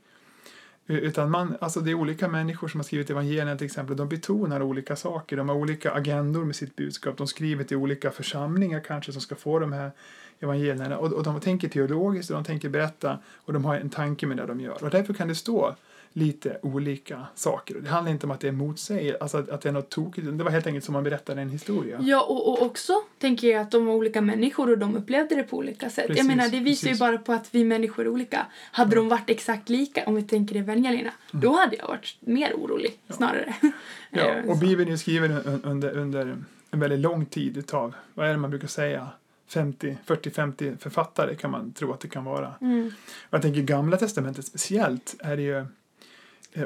Eh, 0.88 0.96
utan 0.96 1.32
man, 1.32 1.56
alltså 1.62 1.80
det 1.80 1.92
är 1.92 1.96
olika 1.96 2.28
människor 2.28 2.68
som 2.68 2.80
har 2.80 2.86
skrivit 2.86 3.10
evangelierna 3.10 3.58
till 3.58 3.66
exempel, 3.66 3.98
de 3.98 4.10
betonar 4.10 4.62
olika 4.62 4.96
saker, 4.96 5.38
de 5.38 5.50
har 5.50 5.56
olika 5.56 5.92
agendor 5.92 6.46
med 6.46 6.56
sitt 6.56 6.76
budskap, 6.76 7.18
de 7.18 7.28
skriver 7.28 7.64
till 7.64 7.78
olika 7.78 8.12
församlingar 8.12 8.80
kanske 8.80 9.12
som 9.12 9.22
ska 9.22 9.36
få 9.36 9.60
de 9.60 9.74
här 9.74 9.92
evangelierna. 10.40 10.98
Och, 10.98 11.14
och 11.14 11.24
de 11.24 11.40
tänker 11.40 11.70
teologiskt 11.70 12.30
och 12.30 12.36
de 12.36 12.44
tänker 12.44 12.70
berätta. 12.70 13.20
Och 13.36 13.54
de 13.54 13.66
har 13.66 13.76
en 13.76 13.90
tanke 13.90 14.28
med 14.28 14.38
det 14.38 14.46
de 14.46 14.60
gör. 14.60 14.84
Och 14.84 14.90
därför 14.90 15.14
kan 15.14 15.28
det 15.28 15.36
stå 15.36 15.76
lite 16.14 16.58
olika 16.62 17.26
saker. 17.36 17.76
Det 17.80 17.90
handlar 17.90 18.12
inte 18.12 18.26
om 18.26 18.32
att 18.32 18.40
det 18.40 18.48
är 18.48 18.52
motsägelse, 18.52 19.18
alltså 19.22 19.38
att, 19.38 19.50
att 19.50 19.62
det 19.62 19.70
är 19.70 19.74
något 19.74 19.90
tokigt, 19.90 20.28
det 20.38 20.44
var 20.44 20.52
helt 20.52 20.68
enkelt 20.68 20.86
som 20.86 20.94
man 20.94 21.04
berättade 21.04 21.42
en 21.42 21.50
historia. 21.50 22.00
Ja, 22.02 22.22
och, 22.22 22.48
och 22.50 22.62
också 22.62 22.94
tänker 23.20 23.48
jag 23.48 23.62
att 23.62 23.72
de 23.72 23.86
var 23.86 23.94
olika 23.94 24.22
människor 24.22 24.70
och 24.72 24.78
de 24.78 24.96
upplevde 24.96 25.36
det 25.36 25.44
på 25.44 25.58
olika 25.58 25.90
sätt. 25.90 26.08
Precis, 26.08 26.18
jag 26.18 26.28
menar, 26.38 26.50
det 26.50 26.60
visar 26.60 26.88
ju 26.88 26.92
precis. 26.92 27.00
bara 27.00 27.18
på 27.18 27.34
att 27.34 27.56
vi 27.56 27.64
människor 27.64 28.06
är 28.06 28.10
olika. 28.10 28.46
Hade 28.72 28.96
de 28.96 29.10
varit 29.10 29.30
exakt 29.30 29.70
lika, 29.70 30.04
om 30.06 30.16
vi 30.16 30.24
tänker 30.24 30.56
evangelierna, 30.56 31.12
då 31.32 31.52
hade 31.58 31.76
jag 31.76 31.88
varit 31.88 32.18
mer 32.20 32.54
orolig, 32.54 33.00
snarare. 33.10 33.56
Mm. 33.62 33.74
Ja, 34.14 34.22
Eh, 34.22 34.50
och. 34.50 34.58
Bibeln 34.58 34.88
är 34.88 34.92
ju 34.92 34.98
skriven 34.98 35.32
un- 35.32 35.60
under, 35.64 35.98
under 35.98 36.38
en 36.72 36.80
väldigt 36.80 37.00
lång 37.00 37.26
tid 37.26 37.58
utav, 37.58 37.94
vad 38.14 38.28
är 38.28 38.32
det 38.32 38.38
man 38.38 38.50
brukar 38.50 38.68
säga, 38.68 39.08
50, 39.48 39.98
40-50 40.08 40.78
författare 40.78 41.36
kan 41.36 41.52
man 41.52 41.74
tro 41.74 41.94
att 41.94 42.00
det 42.00 42.08
kan 42.08 42.24
vara. 42.26 42.54
Mm. 42.62 42.92
Och 43.28 43.34
jag 43.34 43.42
tänker 43.42 43.62
Gamla 43.62 43.98
Testamentet 43.98 44.46
speciellt 44.46 45.16
är 45.20 45.36
det 45.38 45.42
ju, 45.44 45.66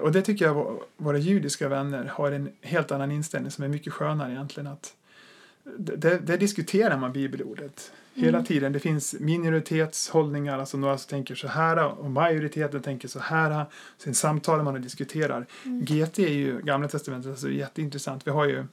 och 0.02 0.12
det 0.12 0.22
tycker 0.22 0.46
jag 0.46 0.56
vå- 0.56 0.82
våra 0.98 1.18
judiska 1.18 1.70
vänner 1.70 2.06
har 2.06 2.32
en 2.32 2.50
helt 2.62 2.92
annan 2.92 3.12
inställning 3.12 3.52
som 3.52 3.64
är 3.64 3.68
mycket 3.68 3.94
skönare 3.94 4.32
egentligen 4.32 4.68
att 4.68 4.94
det- 5.78 5.96
det- 5.96 6.18
där 6.20 6.38
diskuterar 6.38 6.98
man 6.98 7.12
bibelordet 7.14 7.92
hela 8.14 8.44
tiden. 8.44 8.72
Det 8.74 8.80
finns 8.80 9.16
minoritetshållningar, 9.20 10.60
alltså 10.60 10.78
några 10.78 10.98
som 10.98 11.10
tänker 11.10 11.36
så 11.36 11.48
här 11.48 11.86
och 12.00 12.12
majoriteten 12.12 12.82
tänker 12.82 13.08
så 13.08 13.20
här. 13.20 13.66
Sen 13.98 14.16
samtalar 14.16 14.64
man 14.64 14.76
och 14.76 14.82
diskuterar. 14.82 15.46
GT 15.64 16.20
är 16.26 16.34
ju 16.34 16.62
Gamla 16.62 16.88
Testamentet, 16.88 17.32
alltså 17.32 17.50
jätteintressant. 17.50 18.28
Vi 18.28 18.32
har 18.32 18.46
ju 18.46 18.66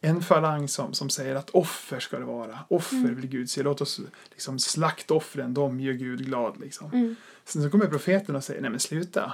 en 0.00 0.20
falang 0.22 0.68
som, 0.68 0.94
som 0.94 1.10
säger 1.10 1.34
att 1.34 1.50
offer 1.50 2.00
ska 2.00 2.18
det 2.18 2.24
vara. 2.24 2.58
Offer 2.68 3.10
vill 3.14 3.26
Gud 3.26 3.50
se. 3.50 3.62
Låt 3.62 3.80
oss 3.80 4.00
liksom 4.30 4.58
slakta 4.58 5.14
offren, 5.14 5.54
de 5.54 5.80
gör 5.80 5.92
Gud 5.92 6.24
glad. 6.26 6.60
Liksom. 6.60 6.90
Mm. 6.92 7.16
Sen 7.44 7.62
så 7.62 7.70
kommer 7.70 7.86
profeten 7.86 8.36
och 8.36 8.44
säger, 8.44 8.60
nej 8.60 8.70
men 8.70 8.80
sluta. 8.80 9.32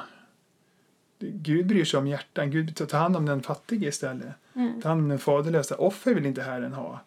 Gud 1.33 1.67
bryr 1.67 1.85
sig 1.85 1.99
om 1.99 2.07
hjärtan. 2.07 2.51
Gud 2.51 2.77
tar 2.89 2.99
hand 2.99 3.17
om 3.17 3.27
den 3.27 3.43
fattige 3.43 3.89
istället. 3.89 4.35
Mm. 4.55 4.81
Ta 4.83 4.89
hand 4.89 5.01
om 5.01 5.09
den 5.09 5.19
faderlösa. 5.19 5.75
Offer 5.75 6.15
vill 6.15 6.27
inte 6.27 6.43
Herren 6.43 6.73
ha. 6.73 7.01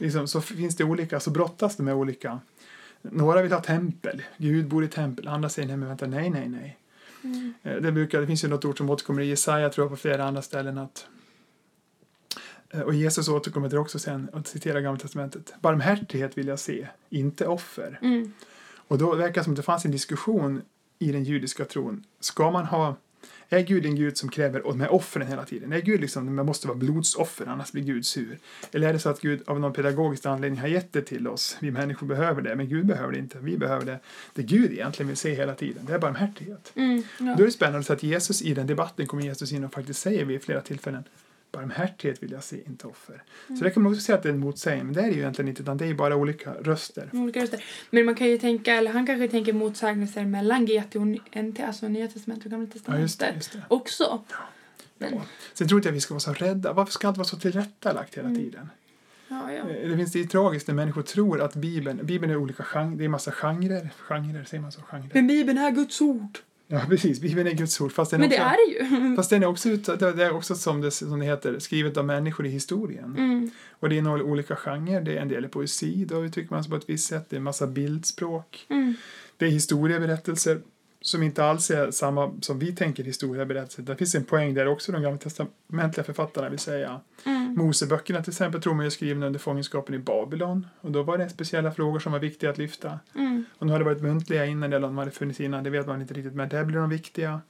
Liksom, 0.00 0.28
så 0.28 0.40
finns 0.40 0.76
det 0.76 0.84
olika, 0.84 1.20
så 1.20 1.30
brottas 1.30 1.76
de 1.76 1.82
med 1.82 1.94
olika. 1.94 2.40
Några 3.02 3.42
vill 3.42 3.52
ha 3.52 3.60
tempel. 3.60 4.22
Gud 4.36 4.68
bor 4.68 4.84
i 4.84 4.88
tempel. 4.88 5.28
Andra 5.28 5.48
säger, 5.48 5.68
nej 5.68 5.76
men 5.76 5.88
vänta, 5.88 6.06
nej, 6.06 6.30
nej, 6.30 6.48
nej. 6.48 6.78
Mm. 7.24 7.54
Eh, 7.62 7.76
Det, 7.76 7.92
brukar, 7.92 8.20
det 8.20 8.26
finns 8.26 8.44
ju 8.44 8.48
något 8.48 8.64
ord 8.64 8.78
som 8.78 8.90
återkommer 8.90 9.22
i 9.22 9.26
Jesaja, 9.26 9.70
tror 9.70 9.84
jag, 9.84 9.90
på 9.90 9.96
flera 9.96 10.24
andra 10.24 10.42
ställen. 10.42 10.78
att 10.78 11.06
eh, 12.70 12.80
och 12.80 12.94
Jesus 12.94 13.28
återkommer 13.28 13.68
till 13.68 13.74
det 13.76 13.80
också 13.80 13.98
sen 13.98 14.28
och 14.28 14.46
citerar 14.46 14.80
Gamla 14.80 14.98
Testamentet. 15.00 15.54
Barmhärtighet 15.60 16.38
vill 16.38 16.46
jag 16.46 16.58
se, 16.58 16.88
inte 17.08 17.46
offer. 17.46 17.98
Mm. 18.02 18.32
Och 18.88 18.98
då 18.98 19.14
verkar 19.14 19.34
det 19.34 19.44
som 19.44 19.52
att 19.52 19.56
det 19.56 19.62
fanns 19.62 19.84
en 19.84 19.90
diskussion 19.90 20.62
i 20.98 21.12
den 21.12 21.24
judiska 21.24 21.64
tron. 21.64 22.04
Ska 22.20 22.50
man 22.50 22.64
ha, 22.64 22.96
är 23.58 23.60
Gud 23.60 23.86
en 23.86 23.96
Gud 23.96 24.16
som 24.16 24.28
kräver 24.28 24.60
de 24.60 24.80
här 24.80 24.92
offren 24.92 25.26
hela 25.26 25.44
tiden? 25.44 25.72
Är 25.72 25.80
Gud 25.80 26.00
liksom, 26.00 26.34
man 26.34 26.46
måste 26.46 26.66
vara 26.66 26.78
blodsoffer 26.78 27.46
annars 27.46 27.72
blir 27.72 27.82
Gud 27.82 28.06
sur? 28.06 28.38
Eller 28.72 28.88
är 28.88 28.92
det 28.92 28.98
så 28.98 29.08
att 29.08 29.20
Gud 29.20 29.42
av 29.46 29.60
någon 29.60 29.72
pedagogisk 29.72 30.26
anledning 30.26 30.60
har 30.60 30.68
gett 30.68 30.92
det 30.92 31.02
till 31.02 31.28
oss? 31.28 31.56
Vi 31.60 31.70
människor 31.70 32.06
behöver 32.06 32.42
det, 32.42 32.56
men 32.56 32.68
Gud 32.68 32.86
behöver 32.86 33.12
det 33.12 33.18
inte. 33.18 33.38
Vi 33.38 33.58
behöver 33.58 33.86
det. 33.86 33.98
Det 34.34 34.42
Gud 34.42 34.72
egentligen 34.72 35.08
vill 35.08 35.16
se 35.16 35.34
hela 35.34 35.54
tiden, 35.54 35.84
det 35.86 35.92
är 35.92 35.98
barmhärtighet. 35.98 36.72
Mm. 36.74 37.02
Ja. 37.18 37.34
Då 37.38 37.42
är 37.42 37.46
det 37.46 37.52
spännande 37.52 37.84
så 37.84 37.92
att 37.92 38.02
Jesus 38.02 38.42
i 38.42 38.54
den 38.54 38.66
debatten 38.66 39.06
kommer 39.06 39.22
Jesus 39.22 39.52
in 39.52 39.64
och 39.64 39.72
faktiskt 39.72 40.00
säger 40.00 40.24
vid 40.24 40.42
flera 40.42 40.60
tillfällen 40.60 41.04
Barmhärtighet 41.52 42.22
vill 42.22 42.30
jag 42.32 42.44
se, 42.44 42.56
inte 42.66 42.86
offer. 42.86 43.22
Så 43.58 43.64
det 43.64 43.70
kan 43.70 43.82
man 43.82 43.92
också 43.92 44.02
säga 44.02 44.16
att 44.16 44.22
det 44.22 44.28
är 44.28 44.32
en 44.32 44.38
motsägelse, 44.40 44.84
men 44.84 44.94
det 44.94 45.00
är 45.00 45.06
det 45.06 45.12
ju 45.12 45.18
egentligen 45.18 45.48
inte, 45.48 45.62
utan 45.62 45.76
det 45.76 45.84
är 45.84 45.88
ju 45.88 45.94
bara 45.94 46.16
olika 46.16 46.52
röster. 46.54 47.10
Olika 47.12 47.42
röster. 47.42 47.64
Men 47.90 48.04
man 48.06 48.14
kan 48.14 48.26
ju 48.26 48.38
tänka, 48.38 48.74
eller 48.74 48.92
han 48.92 49.06
kanske 49.06 49.28
tänker 49.28 49.52
motsägelser 49.52 50.24
mellan 50.24 50.66
GT 50.66 50.96
och 50.96 51.06
NT, 51.44 51.60
alltså 51.60 51.88
Nya 51.88 52.08
Testamentet 52.08 52.46
och 52.46 52.50
Gamla 52.52 52.66
Ja, 52.66 52.72
Testamentet. 52.72 53.02
just 53.02 53.20
det. 53.20 53.32
Just 53.34 53.52
det. 53.52 53.62
Också. 53.68 54.24
Men, 54.98 55.14
Ja. 55.14 55.22
Sen 55.54 55.68
tror 55.68 55.78
inte 55.78 55.88
jag 55.88 55.94
vi 55.94 56.00
ska 56.00 56.14
vara 56.14 56.20
så 56.20 56.32
rädda. 56.32 56.72
Varför 56.72 56.92
ska 56.92 57.08
allt 57.08 57.16
vara 57.16 57.28
så 57.28 57.36
tillrättalagt 57.36 58.14
hela 58.18 58.28
Mm. 58.28 58.40
tiden? 58.40 58.68
ja, 59.28 59.52
ja. 59.52 59.68
Eh, 59.70 59.88
Det 59.90 59.96
finns 59.96 60.12
det 60.12 60.20
är 60.20 60.24
tragiskt 60.24 60.68
när 60.68 60.74
människor 60.74 61.02
tror 61.02 61.40
att 61.40 61.54
Bibeln, 61.54 62.00
Bibeln 62.06 62.32
är 62.32 62.36
olika 62.36 62.62
genrer, 62.62 62.96
det 62.96 63.04
är 63.04 63.08
massa 63.08 63.32
genrer, 63.32 63.90
genrer, 64.08 64.44
säger 64.44 64.60
man 64.62 64.72
så? 64.72 64.80
Genrer? 64.82 65.10
Men 65.14 65.26
Bibeln 65.26 65.58
är 65.58 65.70
Guds 65.70 66.00
ord. 66.00 66.38
Ja, 66.72 66.82
precis, 66.88 67.20
Bibeln 67.20 67.46
är 67.46 67.54
Guds 67.54 67.80
ord. 67.80 67.92
Fast 67.92 68.10
den, 68.10 68.20
Men 68.20 68.28
också, 68.30 68.38
det 68.38 68.44
är 68.44 68.56
det 68.56 68.96
ju. 69.06 69.16
fast 69.16 69.30
den 69.30 69.42
är 69.42 69.46
också, 69.46 69.68
det 69.76 70.02
är 70.02 70.32
också 70.32 70.54
som, 70.54 70.80
det, 70.80 70.90
som 70.90 71.18
det 71.18 71.26
heter, 71.26 71.58
skrivet 71.58 71.96
av 71.96 72.04
människor 72.04 72.46
i 72.46 72.48
historien. 72.48 73.16
Mm. 73.18 73.50
Och 73.70 73.88
det 73.88 73.98
några 74.02 74.24
olika 74.24 74.56
genrer, 74.56 75.00
det 75.00 75.16
är 75.16 75.22
en 75.22 75.28
del 75.28 75.44
är 75.44 75.48
poesi, 75.48 76.04
då 76.04 76.24
uttrycker 76.24 76.54
man 76.54 76.64
sig 76.64 76.70
på 76.70 76.76
ett 76.76 76.88
visst 76.88 77.08
sätt, 77.08 77.26
det 77.30 77.36
är 77.36 77.38
en 77.38 77.44
massa 77.44 77.66
bildspråk. 77.66 78.66
Mm. 78.68 78.94
Det 79.36 79.46
är 79.46 79.50
historieberättelser 79.50 80.60
som 81.02 81.22
inte 81.22 81.44
alls 81.44 81.70
är 81.70 81.90
samma 81.90 82.32
som 82.40 82.58
vi 82.58 82.72
tänker 82.72 83.04
historieberättelser. 83.04 83.82
Det 83.82 83.96
finns 83.96 84.14
en 84.14 84.24
poäng 84.24 84.54
där 84.54 84.68
också 84.68 84.92
de 84.92 85.02
gamla 85.02 85.18
testamentliga 85.18 86.04
författarna 86.04 86.48
vill 86.48 86.58
säga. 86.58 87.00
Mm. 87.24 87.54
Moseböckerna 87.54 88.22
till 88.22 88.30
exempel 88.30 88.62
tror 88.62 88.74
man 88.74 88.86
är 88.86 88.90
skrivna 88.90 89.26
under 89.26 89.40
fångenskapen 89.40 89.94
i 89.94 89.98
Babylon. 89.98 90.66
Och 90.80 90.90
då 90.90 91.02
var 91.02 91.18
det 91.18 91.28
speciella 91.28 91.72
frågor 91.72 91.98
som 91.98 92.12
var 92.12 92.18
viktiga 92.18 92.50
att 92.50 92.58
lyfta. 92.58 92.98
Mm. 93.14 93.44
Och 93.58 93.66
nu 93.66 93.72
har 93.72 93.78
det 93.78 93.84
varit 93.84 94.02
muntliga 94.02 94.46
innan, 94.46 94.72
eller 94.72 94.88
om 94.88 94.94
de 94.94 94.98
hade 94.98 95.10
funnits 95.10 95.40
innan, 95.40 95.64
det 95.64 95.70
vet 95.70 95.86
man 95.86 96.00
inte 96.00 96.14
riktigt. 96.14 96.34
Men 96.34 96.48
där 96.48 96.64
blir 96.64 96.78
de 96.78 96.90
viktiga. 96.90 97.40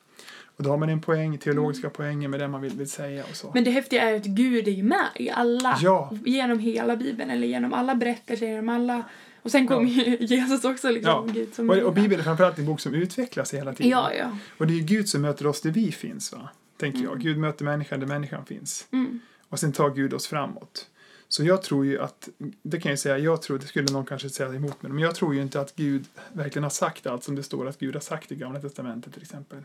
Och 0.56 0.64
då 0.64 0.70
har 0.70 0.76
man 0.76 0.88
en 0.88 1.00
poäng, 1.00 1.38
teologiska 1.38 1.90
poänger 1.90 2.28
med 2.28 2.40
det 2.40 2.48
man 2.48 2.60
vill, 2.60 2.72
vill 2.72 2.90
säga 2.90 3.24
och 3.30 3.36
så. 3.36 3.50
Men 3.54 3.64
det 3.64 3.70
häftiga 3.70 4.10
är 4.10 4.16
att 4.16 4.24
Gud 4.24 4.68
är 4.68 4.72
ju 4.72 4.82
med 4.82 5.06
i 5.14 5.30
alla, 5.30 5.78
Ja. 5.82 6.12
genom 6.24 6.58
hela 6.58 6.96
Bibeln, 6.96 7.30
eller 7.30 7.46
genom 7.46 7.72
alla 7.74 7.94
berättelser, 7.94 8.46
genom 8.46 8.68
alla... 8.68 9.02
Och 9.42 9.50
sen 9.50 9.66
kom 9.66 9.86
ju 9.86 10.16
Jesus 10.20 10.64
också 10.64 10.90
liksom, 10.90 11.32
Ja. 11.36 11.44
Som 11.52 11.70
Och, 11.70 11.76
och 11.76 11.94
Bibeln 11.94 12.20
är 12.20 12.24
framförallt 12.24 12.58
en 12.58 12.66
bok 12.66 12.80
som 12.80 12.94
utvecklas 12.94 13.54
hela 13.54 13.72
tiden. 13.72 13.90
Ja, 13.90 14.14
ja. 14.14 14.38
Och 14.58 14.66
det 14.66 14.72
är 14.72 14.76
ju 14.76 14.82
Gud 14.82 15.08
som 15.08 15.22
möter 15.22 15.46
oss 15.46 15.60
där 15.60 15.70
vi 15.70 15.92
finns, 15.92 16.32
va? 16.32 16.48
tänker 16.80 17.02
jag. 17.02 17.20
Gud 17.20 17.38
möter 17.38 17.64
människan 17.64 18.00
där 18.00 18.06
människan 18.06 18.46
finns. 18.46 18.86
Mm. 18.90 19.20
Och 19.48 19.58
sen 19.58 19.72
tar 19.72 19.90
Gud 19.90 20.14
oss 20.14 20.26
framåt. 20.26 20.86
Så 21.28 21.44
jag 21.44 21.62
tror 21.62 21.86
ju 21.86 22.00
att, 22.00 22.28
det 22.62 22.80
kan 22.80 22.90
jag 22.90 22.98
säga, 22.98 23.18
jag 23.18 23.42
tror, 23.42 23.58
det 23.58 23.66
skulle 23.66 23.92
någon 23.92 24.06
kanske 24.06 24.30
säga 24.30 24.54
emot 24.54 24.82
mig, 24.82 24.92
men 24.92 25.02
jag 25.02 25.14
tror 25.14 25.34
ju 25.34 25.42
inte 25.42 25.60
att 25.60 25.76
Gud 25.76 26.04
verkligen 26.32 26.62
har 26.62 26.70
sagt 26.70 27.06
allt 27.06 27.24
som 27.24 27.34
det 27.34 27.42
står 27.42 27.68
att 27.68 27.78
Gud 27.78 27.94
har 27.94 28.00
sagt 28.00 28.32
i 28.32 28.34
Gamla 28.34 28.60
Testamentet 28.60 29.12
till 29.12 29.22
exempel. 29.22 29.64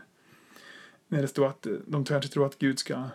När 1.08 1.22
det 1.22 1.28
står 1.28 1.46
att 1.46 1.66
eh, 1.66 1.72
de 1.86 2.04
kanske 2.04 2.30
tror 2.30 2.46
att 2.46 2.58
Gud 2.58 2.78
ska 2.78 2.94
eh, 2.94 3.10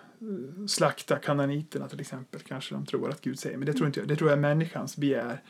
slakta 0.67 1.17
kananiterna 1.17 1.87
till 1.87 1.99
exempel, 1.99 2.41
kanske 2.41 2.75
de 2.75 2.85
tror 2.85 3.09
att 3.09 3.21
Gud 3.21 3.39
säger, 3.39 3.57
men 3.57 3.65
det 3.65 3.73
tror 3.73 3.87
inte 3.87 3.99
jag, 3.99 4.07
det 4.07 4.15
tror 4.15 4.29
jag 4.29 4.37
är 4.37 4.41
människans 4.41 4.97
begär. 4.97 5.41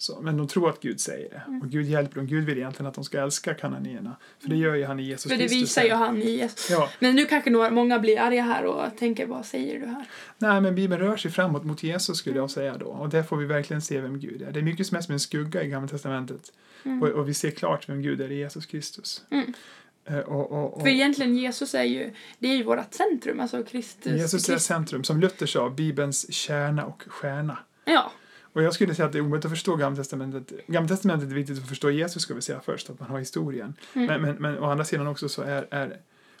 Så, 0.00 0.20
men 0.20 0.36
de 0.36 0.48
tror 0.48 0.68
att 0.70 0.80
Gud 0.80 1.00
säger 1.00 1.30
det. 1.30 1.60
Och 1.62 1.70
Gud 1.70 1.86
hjälper 1.86 2.16
dem. 2.16 2.26
Gud 2.26 2.44
vill 2.44 2.58
egentligen 2.58 2.86
att 2.86 2.94
de 2.94 3.04
ska 3.04 3.20
älska 3.20 3.54
kananierna. 3.54 4.16
För 4.38 4.48
det 4.48 4.56
gör 4.56 4.74
ju 4.74 4.84
han 4.84 5.00
i 5.00 5.02
Jesus 5.02 5.32
För 5.32 5.38
det 5.38 5.42
Kristus. 5.48 5.62
visar 5.62 5.82
ju 5.82 5.92
han 5.92 6.22
i 6.22 6.30
Jesus. 6.30 6.70
Ja, 6.70 6.90
Men 6.98 7.16
nu 7.16 7.26
kanske 7.26 7.50
några, 7.50 7.70
många 7.70 7.98
blir 7.98 8.20
arga 8.20 8.42
här 8.42 8.64
och 8.64 8.96
tänker 8.98 9.26
vad 9.26 9.46
säger 9.46 9.80
du 9.80 9.86
här? 9.86 10.04
Nej, 10.38 10.60
men 10.60 10.74
Bibeln 10.74 11.02
rör 11.02 11.16
sig 11.16 11.30
framåt 11.30 11.64
mot 11.64 11.82
Jesus 11.82 12.18
skulle 12.18 12.36
jag 12.36 12.50
säga 12.50 12.76
då. 12.78 12.86
Och 12.86 13.08
där 13.08 13.22
får 13.22 13.36
vi 13.36 13.46
verkligen 13.46 13.82
se 13.82 14.00
vem 14.00 14.18
Gud 14.20 14.42
är. 14.42 14.52
Det 14.52 14.60
är 14.60 14.64
mycket 14.64 14.86
som 14.86 14.96
är 14.96 15.00
som 15.00 15.12
en 15.12 15.20
skugga 15.20 15.62
i 15.62 15.68
Gamla 15.68 15.88
Testamentet. 15.88 16.52
Mm. 16.84 17.02
Och, 17.02 17.08
och 17.08 17.28
vi 17.28 17.34
ser 17.34 17.50
klart 17.50 17.88
vem 17.88 18.02
Gud 18.02 18.20
är 18.20 18.32
i 18.32 18.38
Jesus 18.38 18.66
Kristus. 18.66 19.24
Mm. 19.30 19.52
Eh, 20.04 20.18
och, 20.18 20.52
och, 20.52 20.74
och 20.74 20.80
För 20.82 20.88
egentligen 20.88 21.36
Jesus 21.36 21.74
är 21.74 21.84
ju, 21.84 22.10
det 22.38 22.48
är 22.48 22.56
ju 22.56 22.62
vårt 22.62 22.94
centrum, 22.94 23.40
alltså 23.40 23.62
Kristus. 23.62 24.12
Jesus 24.12 24.48
är 24.48 24.52
Krist- 24.52 24.58
centrum, 24.66 25.04
som 25.04 25.20
Luther 25.20 25.46
sa, 25.46 25.70
Bibelns 25.70 26.32
kärna 26.32 26.84
och 26.84 27.02
stjärna. 27.06 27.58
Ja, 27.84 28.12
Och 28.52 28.62
jag 28.62 28.74
skulle 28.74 28.94
säga 28.94 29.06
att 29.06 29.12
det 29.12 29.18
är 29.18 29.22
omöjligt 29.22 29.44
att 29.44 29.50
förstå 29.50 29.76
Gamla 29.76 29.96
Testamentet. 29.96 30.66
Gamla 30.66 30.88
Testamentet 30.88 31.30
är 31.30 31.34
viktigt 31.34 31.58
att 31.58 31.68
förstå 31.68 31.90
Jesus, 31.90 32.22
ska 32.22 32.34
vi 32.34 32.42
säga 32.42 32.60
först, 32.64 32.90
att 32.90 33.00
man 33.00 33.10
har 33.10 33.18
historien. 33.18 33.74
Mm. 33.94 34.06
Men, 34.06 34.22
men, 34.22 34.36
men 34.36 34.58
å 34.58 34.70
andra 34.70 34.84
sidan 34.84 35.06
också 35.06 35.28
så 35.28 35.42
är, 35.42 35.66
är, 35.70 35.96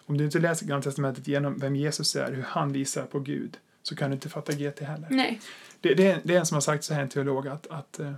om 0.06 0.18
du 0.18 0.24
inte 0.24 0.38
läser 0.38 0.66
Gamla 0.66 0.82
Testamentet 0.82 1.28
genom 1.28 1.58
vem 1.58 1.76
Jesus 1.76 2.16
är, 2.16 2.32
hur 2.32 2.42
han 2.42 2.72
visar 2.72 3.06
på 3.06 3.20
Gud, 3.20 3.56
så 3.82 3.96
kan 3.96 4.10
du 4.10 4.14
inte 4.14 4.28
fatta 4.28 4.52
GT 4.52 4.80
heller. 4.80 5.06
nej. 5.10 5.40
Det, 5.80 5.94
det, 5.94 6.06
är, 6.06 6.20
det 6.24 6.34
är 6.34 6.38
en 6.38 6.46
som 6.46 6.54
har 6.54 6.60
sagt 6.60 6.84
så 6.84 6.94
här, 6.94 7.02
en 7.02 7.08
teolog, 7.08 7.48
att, 7.48 7.66
att 7.66 8.00
eh, 8.00 8.12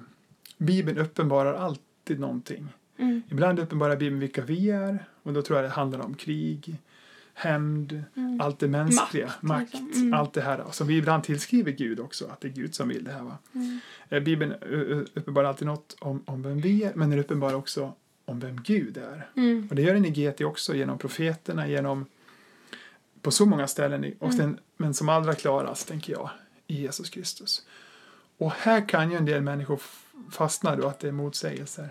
Bibeln 0.59 0.99
uppenbarar 0.99 1.55
alltid 1.55 2.21
någonting. 2.21 2.69
Mm. 2.99 3.23
Ibland 3.31 3.59
uppenbarar 3.59 3.97
Bibeln 3.97 4.21
vilka 4.21 4.43
vi 4.43 4.71
är, 4.71 5.07
och 5.23 5.33
då 5.33 5.43
tror 5.43 5.59
jag 5.59 5.65
det 5.65 5.75
handlar 5.75 6.01
om 6.01 6.15
krig, 6.15 6.77
hämnd, 7.35 8.05
Mm. 8.17 8.41
allt 8.41 8.59
det 8.59 8.69
mänskliga, 8.69 9.27
Makt, 9.27 9.43
makt, 9.43 9.75
liksom. 9.75 10.03
Mm. 10.03 10.15
allt 10.15 10.33
det 10.33 10.41
här. 10.43 10.65
Som 10.71 10.87
vi 10.87 10.97
ibland 10.97 11.25
tillskriver 11.25 11.73
Gud 11.73 12.01
också, 12.01 12.27
att 12.27 12.41
det 12.41 12.49
är 12.49 12.53
Gud 12.53 12.75
som 12.75 12.89
vill 12.89 13.05
det 13.05 13.13
här. 13.13 13.23
Va? 13.23 13.39
Mm. 13.55 13.81
Eh, 14.09 14.21
Bibeln 14.21 14.53
uppenbarar 15.15 15.49
alltid 15.49 15.67
något 15.67 15.97
om, 16.01 16.23
om 16.27 16.43
vem 16.43 16.61
vi 16.61 16.83
är, 16.85 16.93
men 16.95 17.11
den 17.11 17.19
uppenbarar 17.19 17.55
också 17.55 17.93
om 18.25 18.41
vem 18.41 18.61
Gud 18.63 18.97
är. 18.97 19.31
Mm. 19.37 19.67
Och 19.71 19.77
det 19.77 19.83
gör 19.83 19.95
den 19.95 20.05
i 20.05 20.11
GT 20.11 20.41
också, 20.45 20.75
genom 20.75 20.99
profeterna, 20.99 21.69
genom 21.69 22.07
på 23.23 23.31
så 23.31 23.47
många 23.47 23.67
ställen, 23.67 24.15
och 24.19 24.27
Mm. 24.33 24.37
sen, 24.39 24.59
men 24.77 24.95
som 24.95 25.09
allra 25.09 25.35
klarast, 25.35 25.89
tänker 25.89 26.13
jag, 26.13 26.31
i 26.67 26.81
Jesus 26.83 27.11
Kristus. 27.11 27.67
Och 28.39 28.51
här 28.53 28.89
kan 28.89 29.11
ju 29.11 29.17
en 29.17 29.25
del 29.25 29.43
människor 29.43 29.81
fastna 30.31 30.77
då 30.77 30.87
att 30.89 30.99
det 31.01 31.09
är 31.09 31.13
motsägelser. 31.13 31.89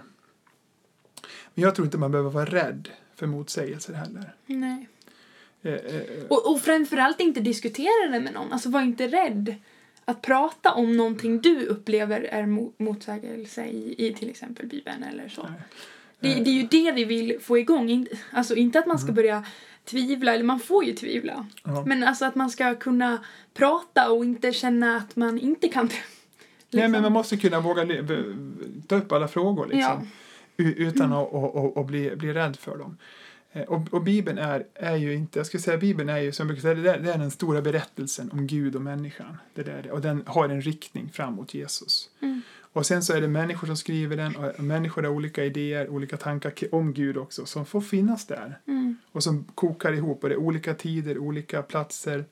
Men 1.54 1.64
jag 1.64 1.76
tror 1.76 1.86
inte 1.86 1.98
man 1.98 2.12
behöver 2.12 2.30
vara 2.30 2.46
rädd 2.46 2.90
för 3.16 3.28
motsägelser 3.28 3.94
heller. 3.94 4.34
Nej. 4.46 4.88
Eh, 5.64 5.74
eh, 5.74 6.02
Och, 6.30 6.52
och 6.52 6.62
framförallt 6.62 7.20
inte 7.20 7.40
diskutera 7.40 8.12
det 8.12 8.20
med 8.20 8.34
någon. 8.34 8.54
Alltså 8.54 8.70
var 8.70 8.82
inte 8.82 9.08
rädd 9.08 9.56
att 10.06 10.22
prata 10.22 10.74
om 10.74 10.98
någonting 10.98 11.42
du 11.42 11.66
upplever 11.66 12.22
är 12.22 12.44
mo- 12.44 12.72
motsägelse 12.78 13.66
i, 13.66 13.96
i 14.08 14.14
till 14.14 14.30
exempel 14.30 14.66
Bibeln 14.68 15.04
eller 15.04 15.30
så. 15.30 15.42
Det, 16.20 16.28
Eh, 16.34 16.44
det 16.44 16.50
är 16.50 16.54
ju 16.54 16.68
det 16.72 16.92
vi 16.92 17.04
vill 17.06 17.38
få 17.42 17.58
igång. 17.58 18.08
Alltså 18.32 18.56
inte 18.56 18.80
att 18.80 18.86
man 18.88 18.96
Mm. 18.98 19.06
ska 19.08 19.14
börja 19.14 19.44
tvivla, 19.86 20.34
eller 20.34 20.44
man 20.44 20.60
får 20.60 20.84
ju 20.86 20.94
tvivla. 20.94 21.48
ja. 21.64 21.84
Men 21.88 22.04
alltså 22.04 22.26
att 22.26 22.36
man 22.36 22.50
ska 22.50 22.76
kunna 22.76 23.18
prata 23.54 24.12
och 24.12 24.26
inte 24.26 24.52
känna 24.54 24.98
att 24.98 25.16
man 25.16 25.40
inte 25.40 25.68
kan 25.68 25.88
det. 25.88 25.94
Nej, 26.74 26.82
Liksom. 26.84 26.92
men 26.92 27.02
man 27.02 27.12
måste 27.12 27.38
kunna 27.38 27.60
våga 27.60 27.88
ta 28.88 28.96
upp 28.96 29.12
alla 29.12 29.28
frågor 29.28 29.66
liksom. 29.68 30.10
Ja. 30.58 30.64
Utan 30.78 31.14
att 31.14 31.34
och, 31.34 31.56
och, 31.56 31.78
och 31.78 31.86
bli, 31.86 32.16
bli 32.16 32.34
rädd 32.34 32.58
för 32.60 32.78
dem. 32.78 32.98
Eh, 33.54 33.64
Och, 33.64 33.94
och 33.94 34.04
Bibeln 34.04 34.38
är, 34.38 34.66
är 34.74 34.96
ju 34.96 35.14
inte, 35.14 35.40
jag 35.40 35.46
skulle 35.46 35.62
säga 35.62 35.78
Bibeln 35.78 36.10
är 36.10 36.18
ju 36.18 36.32
som 36.32 36.48
brukar 36.48 36.62
säga, 36.62 36.74
det 36.74 36.92
är, 36.92 37.00
det 37.00 37.14
är 37.14 37.18
den 37.18 37.32
stora 37.32 37.62
berättelsen 37.62 38.32
om 38.32 38.48
Gud 38.48 38.76
och 38.76 38.82
människan. 38.82 39.38
Det 39.54 39.64
där, 39.64 39.92
och 39.92 40.02
den 40.02 40.24
har 40.26 40.50
en 40.50 40.62
riktning 40.62 41.10
fram 41.10 41.34
mot 41.34 41.54
Jesus. 41.54 42.10
Mm. 42.22 42.42
Och 42.74 42.86
sen 42.86 43.04
så 43.04 43.14
är 43.14 43.22
det 43.22 43.28
människor 43.28 43.68
som 43.68 43.78
skriver 43.78 44.18
den 44.18 44.36
och 44.36 44.64
människor 44.64 45.04
har 45.04 45.10
olika 45.10 45.46
idéer, 45.46 45.90
olika 45.90 46.18
tankar 46.18 46.54
om 46.72 46.94
Gud 46.94 47.18
också 47.18 47.46
som 47.46 47.66
får 47.66 47.82
finnas 47.82 48.28
där. 48.28 48.60
Mm. 48.68 48.98
Och 49.12 49.24
som 49.24 49.44
kokar 49.44 49.94
ihop 49.94 50.24
och 50.24 50.30
det 50.30 50.36
är 50.36 50.40
olika 50.40 50.74
tider, 50.74 51.18
olika 51.18 51.62
platser 51.62 52.26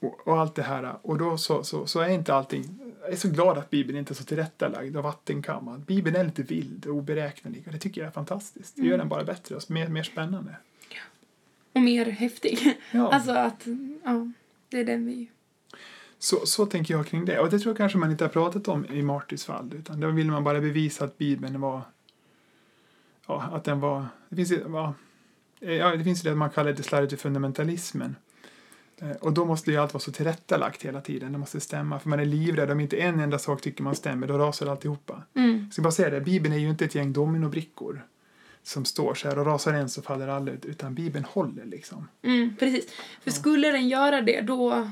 och, 0.00 0.26
och 0.26 0.40
allt 0.40 0.54
det 0.54 0.62
här. 0.62 0.96
Och 1.02 1.18
då 1.18 1.36
så, 1.36 1.64
så, 1.64 1.86
så 1.86 2.00
är 2.00 2.08
inte 2.08 2.34
allting, 2.34 2.83
jag 3.04 3.12
är 3.12 3.16
så 3.16 3.28
glad 3.28 3.58
att 3.58 3.70
Bibeln 3.70 3.98
inte 3.98 4.12
är 4.12 4.14
så 4.14 4.24
tillrättalagd 4.24 4.96
och 4.96 5.02
vattenkammad. 5.02 5.80
Bibeln 5.80 6.16
är 6.16 6.24
lite 6.24 6.42
vild 6.42 6.86
och 6.86 6.94
oberäknelig 6.94 7.62
och 7.66 7.72
det 7.72 7.78
tycker 7.78 8.00
jag 8.00 8.08
är 8.08 8.12
fantastiskt. 8.12 8.76
Det 8.76 8.82
gör 8.82 8.88
Mm. 8.88 8.98
den 8.98 9.08
bara 9.08 9.24
bättre 9.24 9.56
och 9.56 9.70
mer, 9.70 9.88
mer 9.88 10.02
spännande. 10.02 10.56
Och 11.72 11.80
mer 11.80 12.06
häftig. 12.06 12.78
Ja, 12.90 13.08
Alltså 13.12 13.32
att, 13.32 13.66
ja, 14.04 14.32
det 14.68 14.80
är 14.80 14.84
den 14.84 15.06
vi... 15.06 15.30
så, 16.18 16.46
så 16.46 16.66
tänker 16.66 16.94
jag 16.94 17.06
kring 17.06 17.24
det. 17.24 17.38
Och 17.40 17.50
det 17.50 17.58
tror 17.58 17.70
jag 17.70 17.76
kanske 17.76 17.98
man 17.98 18.10
inte 18.10 18.24
har 18.24 18.28
pratat 18.28 18.68
om 18.68 18.86
i 18.86 19.02
Martys 19.02 19.44
fall 19.44 19.72
utan 19.74 20.00
då 20.00 20.10
vill 20.10 20.30
man 20.30 20.44
bara 20.44 20.60
bevisa 20.60 21.04
att 21.04 21.18
Bibeln 21.18 21.60
var, 21.60 21.82
ja, 23.26 23.42
att 23.42 23.64
den 23.64 23.80
var, 23.80 24.06
det 24.28 24.36
finns 24.36 24.52
ju, 24.52 24.60
ja, 24.68 24.94
ja, 25.60 25.96
det 25.96 26.04
finns 26.04 26.22
det 26.22 26.34
man 26.34 26.50
kallar 26.50 26.72
det 26.72 26.82
slarvigt 26.82 27.22
fundamentalismen. 27.22 28.16
Eh, 28.98 29.10
Och 29.10 29.32
då 29.32 29.44
måste 29.44 29.70
ju 29.70 29.76
allt 29.76 29.94
vara 29.94 30.00
så 30.00 30.12
tillrättalagt 30.12 30.82
hela 30.82 31.00
tiden. 31.00 31.32
Det 31.32 31.38
måste 31.38 31.60
stämma. 31.60 31.98
För 31.98 32.08
man 32.08 32.20
är 32.20 32.24
livrädd. 32.24 32.70
Om 32.70 32.80
inte 32.80 32.96
en 32.96 33.20
enda 33.20 33.38
sak 33.38 33.60
tycker 33.60 33.82
man 33.82 33.94
stämmer, 33.94 34.26
då 34.26 34.38
rasar 34.38 34.66
alltihopa. 34.66 35.22
Mm. 35.34 35.62
Jag 35.64 35.72
ska 35.72 35.82
bara 35.82 35.92
säga 35.92 36.10
det, 36.10 36.20
Bibeln 36.20 36.54
är 36.54 36.58
ju 36.58 36.70
inte 36.70 36.84
ett 36.84 36.94
gäng 36.94 37.12
dominobrickor 37.12 38.06
som 38.62 38.84
står 38.84 39.14
så 39.14 39.28
här 39.28 39.38
och 39.38 39.46
rasar 39.46 39.72
en 39.72 39.88
så 39.88 40.02
faller 40.02 40.28
alla 40.28 40.52
ut. 40.52 40.64
Utan 40.64 40.94
Bibeln 40.94 41.24
håller 41.24 41.64
liksom. 41.64 42.08
Mm, 42.22 42.56
precis. 42.58 42.86
För 43.22 43.30
skulle 43.30 43.70
den 43.70 43.88
göra 43.88 44.20
det 44.20 44.40
då... 44.40 44.90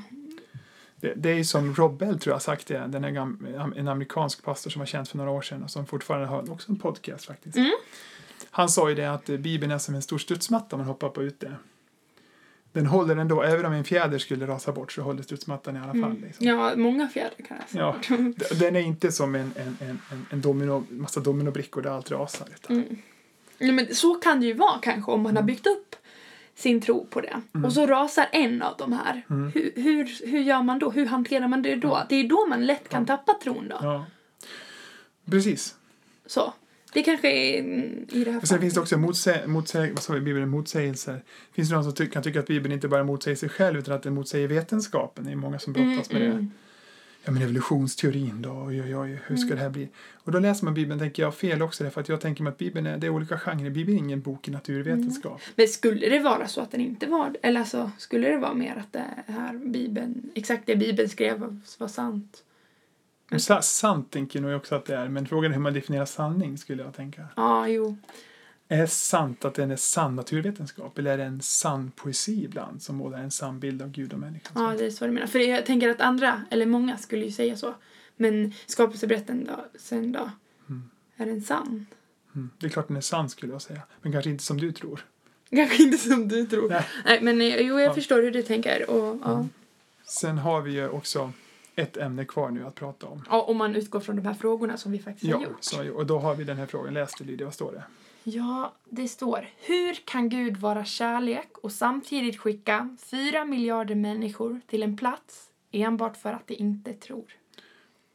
Det, 0.95 1.13
det 1.15 1.29
är 1.29 1.35
ju 1.35 1.43
som 1.45 1.75
Rob 1.75 1.97
Bell 1.97 2.19
tror 2.19 2.31
jag 2.31 2.35
har 2.35 2.39
sagt 2.39 2.67
det, 2.67 2.87
den 2.87 3.03
är 3.03 3.09
en 3.77 3.87
amerikansk 3.87 4.43
pastor 4.43 4.69
som 4.71 4.79
var 4.79 4.85
känd 4.85 5.07
för 5.07 5.17
några 5.17 5.31
år 5.31 5.41
sedan 5.41 5.63
och 5.63 5.71
som 5.71 5.85
fortfarande 5.85 6.27
har 6.27 6.51
också 6.51 6.71
en 6.71 6.79
podcast 6.79 7.25
faktiskt. 7.25 7.57
Mm. 7.57 7.71
Han 8.51 8.69
sa 8.69 8.89
ju 8.89 8.95
det 8.95 9.11
att 9.11 9.25
Bibeln 9.25 9.71
är 9.71 9.77
som 9.77 9.95
en 9.95 10.01
stor 10.01 10.17
studsmatta 10.17 10.77
man 10.77 10.85
hoppar 10.85 11.09
på 11.09 11.23
ute. 11.23 11.55
Den 12.73 12.85
håller 12.85 13.15
ändå, 13.15 13.41
även 13.43 13.65
om 13.65 13.73
en 13.73 13.83
fjäder 13.83 14.17
skulle 14.17 14.47
rasa 14.47 14.71
bort 14.71 14.91
så 14.91 15.01
håller 15.01 15.23
studsmattan 15.23 15.75
i 15.75 15.79
alla 15.79 15.91
fall. 15.93 16.03
Mm. 16.03 16.23
Liksom. 16.23 16.45
Ja, 16.47 16.71
många 16.75 17.07
fjädrar 17.07 17.45
kan 17.47 17.57
säga. 17.67 17.95
Ja. 18.09 18.15
D- 18.35 18.45
Den 18.59 18.75
är 18.75 18.79
inte 18.79 19.11
som 19.11 19.35
en, 19.35 19.51
en, 19.55 19.77
en, 19.81 19.99
en, 20.11 20.25
en 20.29 20.41
domino, 20.41 20.83
massa 20.89 21.19
dominobrickor 21.19 21.81
där 21.81 21.89
allt 21.89 22.11
rasar. 22.11 22.47
Utan, 22.55 22.75
Mm. 22.77 22.97
Ja, 23.57 23.71
men 23.71 23.95
så 23.95 24.15
kan 24.15 24.39
det 24.39 24.45
ju 24.45 24.53
vara 24.53 24.79
kanske 24.81 25.11
om 25.11 25.21
man 25.21 25.35
har 25.35 25.43
byggt 25.43 25.67
upp 25.67 25.95
sin 26.55 26.81
tro 26.81 27.05
på 27.05 27.21
det. 27.21 27.41
Mm. 27.55 27.65
Och 27.65 27.73
så 27.73 27.85
rasar 27.87 28.27
en 28.31 28.61
av 28.61 28.75
de 28.77 28.93
här. 28.93 29.21
Mm. 29.29 29.51
Hur, 29.55 29.71
hur, 29.75 30.27
hur 30.27 30.39
gör 30.39 30.61
man 30.61 30.79
då? 30.79 30.91
Hur 30.91 31.05
hanterar 31.05 31.47
man 31.47 31.61
det 31.61 31.75
då? 31.75 32.03
Det 32.09 32.15
är 32.15 32.23
då 32.27 32.45
man 32.49 32.65
lätt 32.65 32.89
kan 32.89 33.05
tappa 33.05 33.33
tron 33.43 33.67
då. 33.69 33.77
ja. 33.81 34.05
Precis. 35.31 35.75
Så. 36.25 36.53
Det 36.93 37.03
kanske 37.03 37.31
är 37.31 37.59
mm, 37.59 38.05
i 38.11 38.23
det 38.23 38.31
här 38.31 38.39
Och 38.39 38.47
sen 38.47 38.61
finns 38.61 38.73
det 38.73 38.79
också 38.79 38.97
motsäg, 38.97 39.47
motsäg, 39.47 39.93
vad 39.93 40.03
sa 40.03 40.13
vi, 40.13 40.19
Bibeln, 40.19 40.49
motsägelser. 40.49 41.23
Finns 41.51 41.69
det 41.69 41.75
någon 41.75 41.83
som 41.83 41.93
ty, 41.93 42.07
kan 42.07 42.23
tycka 42.23 42.39
att 42.39 42.47
Bibeln 42.47 42.73
inte 42.73 42.87
bara 42.87 43.03
motsäger 43.03 43.35
sig 43.35 43.49
själv 43.49 43.79
utan 43.79 43.95
att 43.95 44.03
den 44.03 44.13
motsäger 44.13 44.47
vetenskapen? 44.47 45.25
Det 45.25 45.31
är 45.31 45.35
många 45.35 45.59
som 45.59 45.73
brottas 45.73 46.11
med 46.11 46.21
det. 46.21 46.27
Mm. 46.27 46.51
Ja 47.25 47.31
men 47.31 47.41
evolutionsteorin 47.41 48.41
då, 48.41 48.63
oj 48.67 48.81
oj 48.81 48.95
oj, 48.95 49.19
hur 49.27 49.35
ska 49.35 49.55
det 49.55 49.61
här 49.61 49.69
bli? 49.69 49.89
Och 50.13 50.31
då 50.31 50.39
läser 50.39 50.65
man 50.65 50.73
Bibeln, 50.73 50.99
tänker 50.99 51.23
jag, 51.23 51.35
fel 51.35 51.61
också 51.61 51.83
därför 51.83 52.01
att 52.01 52.09
jag 52.09 52.21
tänker 52.21 52.43
mig 52.43 52.51
att 52.51 52.57
Bibeln 52.57 52.87
är, 52.87 52.97
det 52.97 53.07
är 53.07 53.11
olika 53.11 53.37
genrer. 53.37 53.69
Bibeln 53.69 53.97
är 53.97 54.01
ingen 54.01 54.21
bok 54.21 54.47
i 54.47 54.51
naturvetenskap. 54.51 55.41
Men 55.55 55.67
skulle 55.67 56.09
det 56.09 56.19
vara 56.19 56.47
så 56.47 56.61
att 56.61 56.71
den 56.71 56.81
inte 56.81 57.05
var 57.05 57.37
Eller 57.41 57.59
alltså, 57.59 57.91
skulle 57.97 58.29
det 58.29 58.37
vara 58.37 58.53
mer 58.53 58.75
att 58.75 58.93
det 58.93 59.33
här 59.33 59.53
Bibeln, 59.53 60.31
exakt 60.35 60.63
det 60.65 60.75
Bibeln 60.75 61.09
skrev 61.09 61.61
var 61.77 61.87
sant? 61.87 62.43
Men 63.29 63.39
sa, 63.39 63.61
sant 63.61 64.11
tänker 64.11 64.39
jag 64.39 64.47
nog 64.49 64.57
också 64.57 64.75
att 64.75 64.85
det 64.85 64.95
är, 64.95 65.07
men 65.09 65.27
frågan 65.27 65.51
är 65.51 65.55
hur 65.55 65.61
man 65.61 65.73
definierar 65.73 66.05
sanning 66.05 66.57
skulle 66.57 66.83
jag 66.83 66.93
tänka. 66.95 67.25
Ja, 67.35 67.67
jo. 67.67 67.97
Är 68.67 68.85
sant 68.85 69.45
att 69.45 69.53
den 69.55 69.71
är 69.71 69.75
sann 69.75 70.15
naturvetenskap 70.15 70.97
eller 70.97 71.11
är 71.11 71.17
det 71.17 71.23
en 71.23 71.41
sann 71.41 71.91
poesi 71.95 72.43
ibland 72.43 72.81
som 72.81 72.95
målar 72.95 73.19
en 73.19 73.31
sann 73.31 73.59
bild 73.59 73.81
av 73.81 73.91
Gud 73.91 74.13
och 74.13 74.19
människan? 74.19 74.63
Ja, 74.63 74.75
det 74.77 74.85
är 74.85 74.89
så 74.89 75.05
du 75.05 75.11
menar. 75.11 75.27
För 75.27 75.39
jag 75.39 75.65
tänker 75.65 75.89
att 75.89 76.01
andra, 76.01 76.41
eller 76.51 76.65
många 76.65 76.97
skulle 76.97 77.25
ju 77.25 77.31
säga 77.31 77.57
så. 77.57 77.73
Men 78.15 78.53
skapelseberättelsen 78.65 79.45
då, 79.45 79.65
sen 79.79 80.11
då, 80.11 80.29
Mm. 80.69 80.89
är 81.17 81.25
den 81.25 81.41
sann? 81.41 81.85
Mm. 82.35 82.49
Det 82.59 82.65
är 82.65 82.69
klart 82.69 82.87
den 82.87 82.97
är 82.97 83.01
sann 83.01 83.29
skulle 83.29 83.51
jag 83.51 83.61
säga, 83.61 83.81
men 84.01 84.11
kanske 84.11 84.29
inte 84.29 84.43
som 84.43 84.57
du 84.59 84.71
tror. 84.71 85.05
Kanske 85.49 85.83
inte 85.83 85.97
som 85.97 86.27
du 86.27 86.45
tror. 86.45 86.69
Nej. 86.69 86.85
Nej, 87.05 87.21
men 87.21 87.41
eh, 87.41 87.47
jo, 87.61 87.79
jag 87.79 87.89
Ja. 87.89 87.93
förstår 87.93 88.21
hur 88.23 88.31
du 88.31 88.41
tänker. 88.43 88.89
Och, 88.89 89.19
ja. 89.23 89.33
Mm. 89.33 89.49
Sen 90.05 90.37
har 90.37 90.61
vi 90.61 90.71
ju 90.71 90.89
också 90.89 91.31
ett 91.75 91.97
ämne 91.97 92.25
kvar 92.25 92.51
nu 92.51 92.65
att 92.65 92.75
prata 92.75 93.07
om. 93.07 93.23
ja, 93.29 93.41
om 93.41 93.57
man 93.57 93.75
utgår 93.75 93.99
från 93.99 94.15
de 94.15 94.25
här 94.25 94.33
frågorna 94.33 94.77
som 94.77 94.91
vi 94.91 94.99
faktiskt 94.99 95.33
har 95.33 95.41
Ja, 95.41 95.47
gjort. 95.47 95.57
så, 95.63 95.91
och 95.93 96.05
då 96.05 96.19
har 96.19 96.35
vi 96.35 96.43
den 96.43 96.57
här 96.57 96.65
frågan. 96.65 96.93
Läs 96.93 97.11
du 97.17 97.23
Lydia, 97.23 97.45
vad 97.47 97.53
står 97.53 97.71
det? 97.71 97.83
Ja, 98.23 98.73
det 98.89 99.07
står 99.07 99.49
Hur 99.57 99.93
kan 100.05 100.29
Gud 100.29 100.57
vara 100.57 100.85
kärlek 100.85 101.57
och 101.57 101.71
samtidigt 101.71 102.37
skicka 102.39 102.97
fyra 102.99 103.45
miljarder 103.45 103.95
människor 103.95 104.61
till 104.67 104.83
en 104.83 104.97
plats 104.97 105.49
enbart 105.71 106.17
för 106.17 106.33
att 106.33 106.47
de 106.47 106.53
inte 106.55 106.93
tror? 106.93 107.25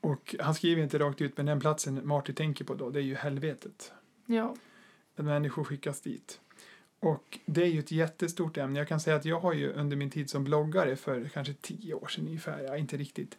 Och 0.01 0.35
han 0.40 0.55
skriver 0.55 0.83
inte 0.83 0.99
rakt 0.99 1.21
ut, 1.21 1.37
men 1.37 1.47
den 1.47 1.61
platsen 1.61 2.07
Marty 2.07 2.33
tänker 2.33 2.64
på 2.64 2.75
då, 2.75 2.90
det 2.90 2.99
är 2.99 3.03
ju 3.03 3.14
helvetet. 3.14 3.92
Ja. 4.27 4.55
Att 5.16 5.25
människor 5.25 5.64
skickas 5.64 6.01
dit. 6.01 6.40
Och 7.01 7.39
det 7.47 7.63
är 7.63 7.67
ju 7.67 7.79
ett 7.79 7.93
jättestort 7.93 8.57
ämne. 8.57 8.79
Jag 8.79 8.89
kan 8.89 9.01
säga 9.01 9.17
att 9.17 9.25
jag 9.25 9.41
har 9.41 9.53
ju 9.53 9.73
under 9.73 9.97
min 9.97 10.11
tid 10.11 10.31
som 10.31 10.45
bloggare 10.45 10.97
för 10.97 11.29
kanske 11.29 11.55
tio 11.55 11.95
år 11.95 12.07
sedan 12.07 12.27
ungefär, 12.27 12.63
ja, 12.63 12.77
inte 12.77 12.97
riktigt, 12.97 13.39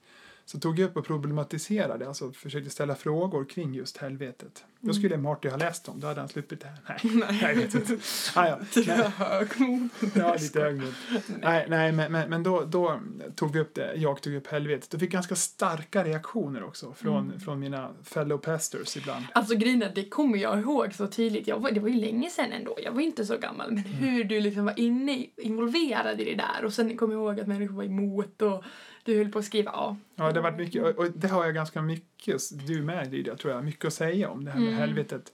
så 0.51 0.59
tog 0.59 0.79
jag 0.79 0.89
upp 0.89 0.97
och 0.97 1.05
problematiserade, 1.05 2.07
alltså 2.07 2.31
försökte 2.31 2.69
ställa 2.69 2.95
frågor 2.95 3.45
kring 3.45 3.73
just 3.73 3.97
helvetet. 3.97 4.63
Då 4.79 4.85
Mm. 4.85 4.93
skulle 4.93 5.17
Marty 5.17 5.49
ha 5.49 5.57
läst 5.57 5.85
dem, 5.85 5.99
då 5.99 6.07
hade 6.07 6.19
han 6.19 6.29
sluppit 6.29 6.61
det 6.61 6.67
här. 6.85 6.99
Nej, 7.03 7.39
jag 7.41 7.55
vet 7.55 7.75
inte. 7.75 7.97
Ah, 8.35 8.47
ja. 8.47 8.59
Nej. 8.87 9.11
högmod. 9.17 9.89
Ja, 10.15 10.35
lite 10.39 10.59
högmod. 10.61 10.93
Nej, 11.41 11.65
nej 11.69 11.91
men, 11.91 12.11
men, 12.11 12.29
men 12.29 12.43
då, 12.43 12.63
då 12.65 12.99
tog 13.35 13.53
vi 13.53 13.59
upp 13.59 13.75
det, 13.75 13.93
jag 13.95 14.21
tog 14.21 14.33
upp 14.33 14.47
helvetet. 14.47 14.93
och 14.93 14.99
fick 14.99 15.11
ganska 15.11 15.35
starka 15.35 16.03
reaktioner 16.03 16.63
också 16.63 16.93
från, 16.93 17.25
Mm. 17.27 17.39
från 17.39 17.59
mina 17.59 17.89
fellow 18.03 18.37
pastors 18.37 18.97
ibland. 18.97 19.25
Alltså 19.33 19.55
grejen 19.55 19.81
är, 19.83 19.91
det 19.95 20.05
kommer 20.09 20.37
jag 20.37 20.59
ihåg 20.59 20.93
så 20.93 21.07
tydligt. 21.07 21.47
Jag 21.47 21.59
var, 21.59 21.71
det 21.71 21.79
var 21.79 21.89
ju 21.89 21.99
länge 21.99 22.29
sedan 22.29 22.51
ändå. 22.51 22.77
Jag 22.83 22.91
var 22.91 23.01
inte 23.01 23.25
så 23.25 23.37
gammal. 23.37 23.71
Men 23.71 23.83
hur 23.83 24.23
du 24.23 24.39
liksom 24.41 24.65
var 24.65 24.79
inne, 24.79 25.25
involverad 25.37 26.21
i 26.21 26.25
det 26.25 26.35
där. 26.35 26.65
Och 26.65 26.73
sen 26.73 26.97
kommer 26.97 27.13
jag 27.13 27.21
ihåg 27.23 27.39
att 27.39 27.47
människor 27.47 27.75
var 27.75 27.83
emot 27.83 28.41
och 28.41 28.63
du 29.03 29.17
höll 29.17 29.31
på 29.31 29.39
att 29.39 29.45
skriva. 29.45 29.71
Ja. 29.71 29.97
Ja, 30.15 30.31
det 30.41 30.43
har 30.47 30.51
varit 30.51 30.65
mycket, 30.65 30.97
och, 30.97 31.11
det 31.11 31.27
har 31.27 31.45
jag 31.45 31.53
ganska 31.53 31.81
mycket, 31.81 32.41
du 32.67 32.81
med 32.81 33.11
Lydia, 33.11 33.35
tror 33.35 33.53
jag, 33.53 33.63
mycket 33.65 33.85
att 33.85 33.93
säga 33.93 34.29
om 34.29 34.45
det 34.45 34.51
här 34.51 34.59
med 34.59 34.67
Mm. 34.67 34.79
helvetet. 34.79 35.33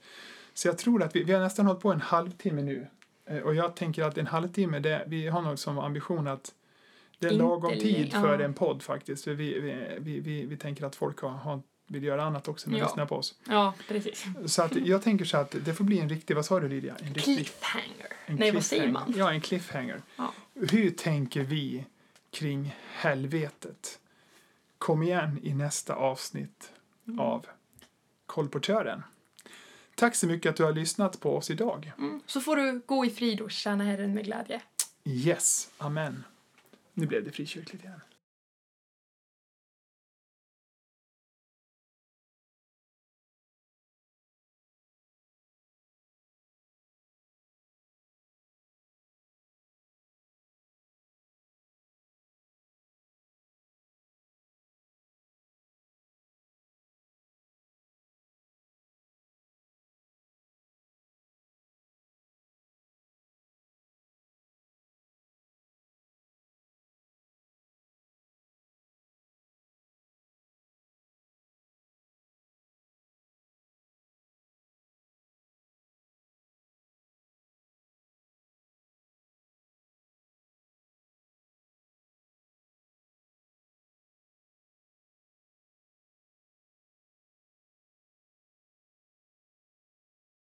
Så 0.54 0.68
jag 0.68 0.78
tror 0.78 1.02
att 1.02 1.16
vi, 1.16 1.22
vi 1.24 1.32
har 1.32 1.40
nästan 1.40 1.66
hållit 1.66 1.82
på 1.82 1.92
en 1.92 2.00
halvtimme 2.00 2.62
nu. 2.62 2.86
Eh, 3.26 3.38
Och 3.38 3.54
jag 3.54 3.76
tänker 3.76 4.02
att 4.04 4.18
en 4.18 4.26
halvtimme, 4.26 4.78
det, 4.78 5.04
vi 5.06 5.28
har 5.28 5.42
nog 5.42 5.58
som 5.58 5.78
ambition 5.78 6.26
att 6.28 6.54
det 7.18 7.26
är 7.26 7.32
Inte 7.32 7.44
lagom 7.44 7.72
tid 7.72 8.12
för 8.12 8.38
ja. 8.38 8.44
en 8.44 8.54
podd 8.54 8.82
faktiskt. 8.82 9.24
För 9.24 9.34
vi, 9.34 9.60
vi, 9.60 9.96
vi, 9.98 10.20
vi, 10.20 10.46
vi 10.46 10.56
tänker 10.56 10.84
att 10.84 10.96
folk 10.96 11.20
har, 11.20 11.30
har, 11.30 11.62
vill 11.86 12.04
göra 12.04 12.24
annat 12.24 12.48
också 12.48 12.70
när 12.70 12.76
de 12.76 12.80
Ja. 12.80 12.86
lyssnar 12.86 13.06
på 13.06 13.16
oss. 13.16 13.34
Ja, 13.48 13.74
precis. 13.88 14.24
Så 14.46 14.62
att 14.62 14.76
jag 14.76 15.02
tänker 15.02 15.24
så 15.24 15.36
att 15.36 15.54
det 15.64 15.74
får 15.74 15.84
bli 15.84 15.98
en 15.98 16.08
riktig, 16.08 16.34
vad 16.36 16.44
sa 16.44 16.60
du 16.60 16.68
Lydia? 16.68 16.96
En 17.02 17.14
riktig, 17.14 17.36
Cliffhanger. 17.36 18.06
en 18.26 18.36
Nej, 18.36 18.50
vad 18.52 18.64
säger 18.64 18.88
man? 18.92 19.14
Ja, 19.16 19.32
en 19.32 19.40
cliffhanger. 19.40 20.02
Ja. 20.16 20.32
Hur 20.54 20.90
tänker 20.90 21.40
vi 21.42 21.84
kring 22.30 22.74
helvetet? 22.92 23.98
Kom 24.78 25.02
igen 25.02 25.38
i 25.42 25.54
nästa 25.54 25.94
avsnitt 25.94 26.72
Mm. 27.08 27.20
av 27.20 27.46
Kolportören. 28.26 29.02
Tack 29.94 30.14
så 30.14 30.26
mycket 30.26 30.50
att 30.50 30.56
du 30.56 30.64
har 30.64 30.72
lyssnat 30.72 31.20
på 31.20 31.36
oss 31.36 31.50
idag. 31.50 31.92
Mm. 31.98 32.20
Så 32.26 32.40
får 32.40 32.56
du 32.56 32.82
gå 32.86 33.04
i 33.04 33.10
frid 33.10 33.40
och 33.40 33.50
tjäna 33.50 33.84
Herren 33.84 34.14
med 34.14 34.24
glädje. 34.24 34.62
Yes, 35.04 35.70
amen. 35.78 36.24
Nu 36.94 37.06
blev 37.06 37.24
det 37.24 37.32
frikyrkligt 37.32 37.84
igen. 37.84 38.00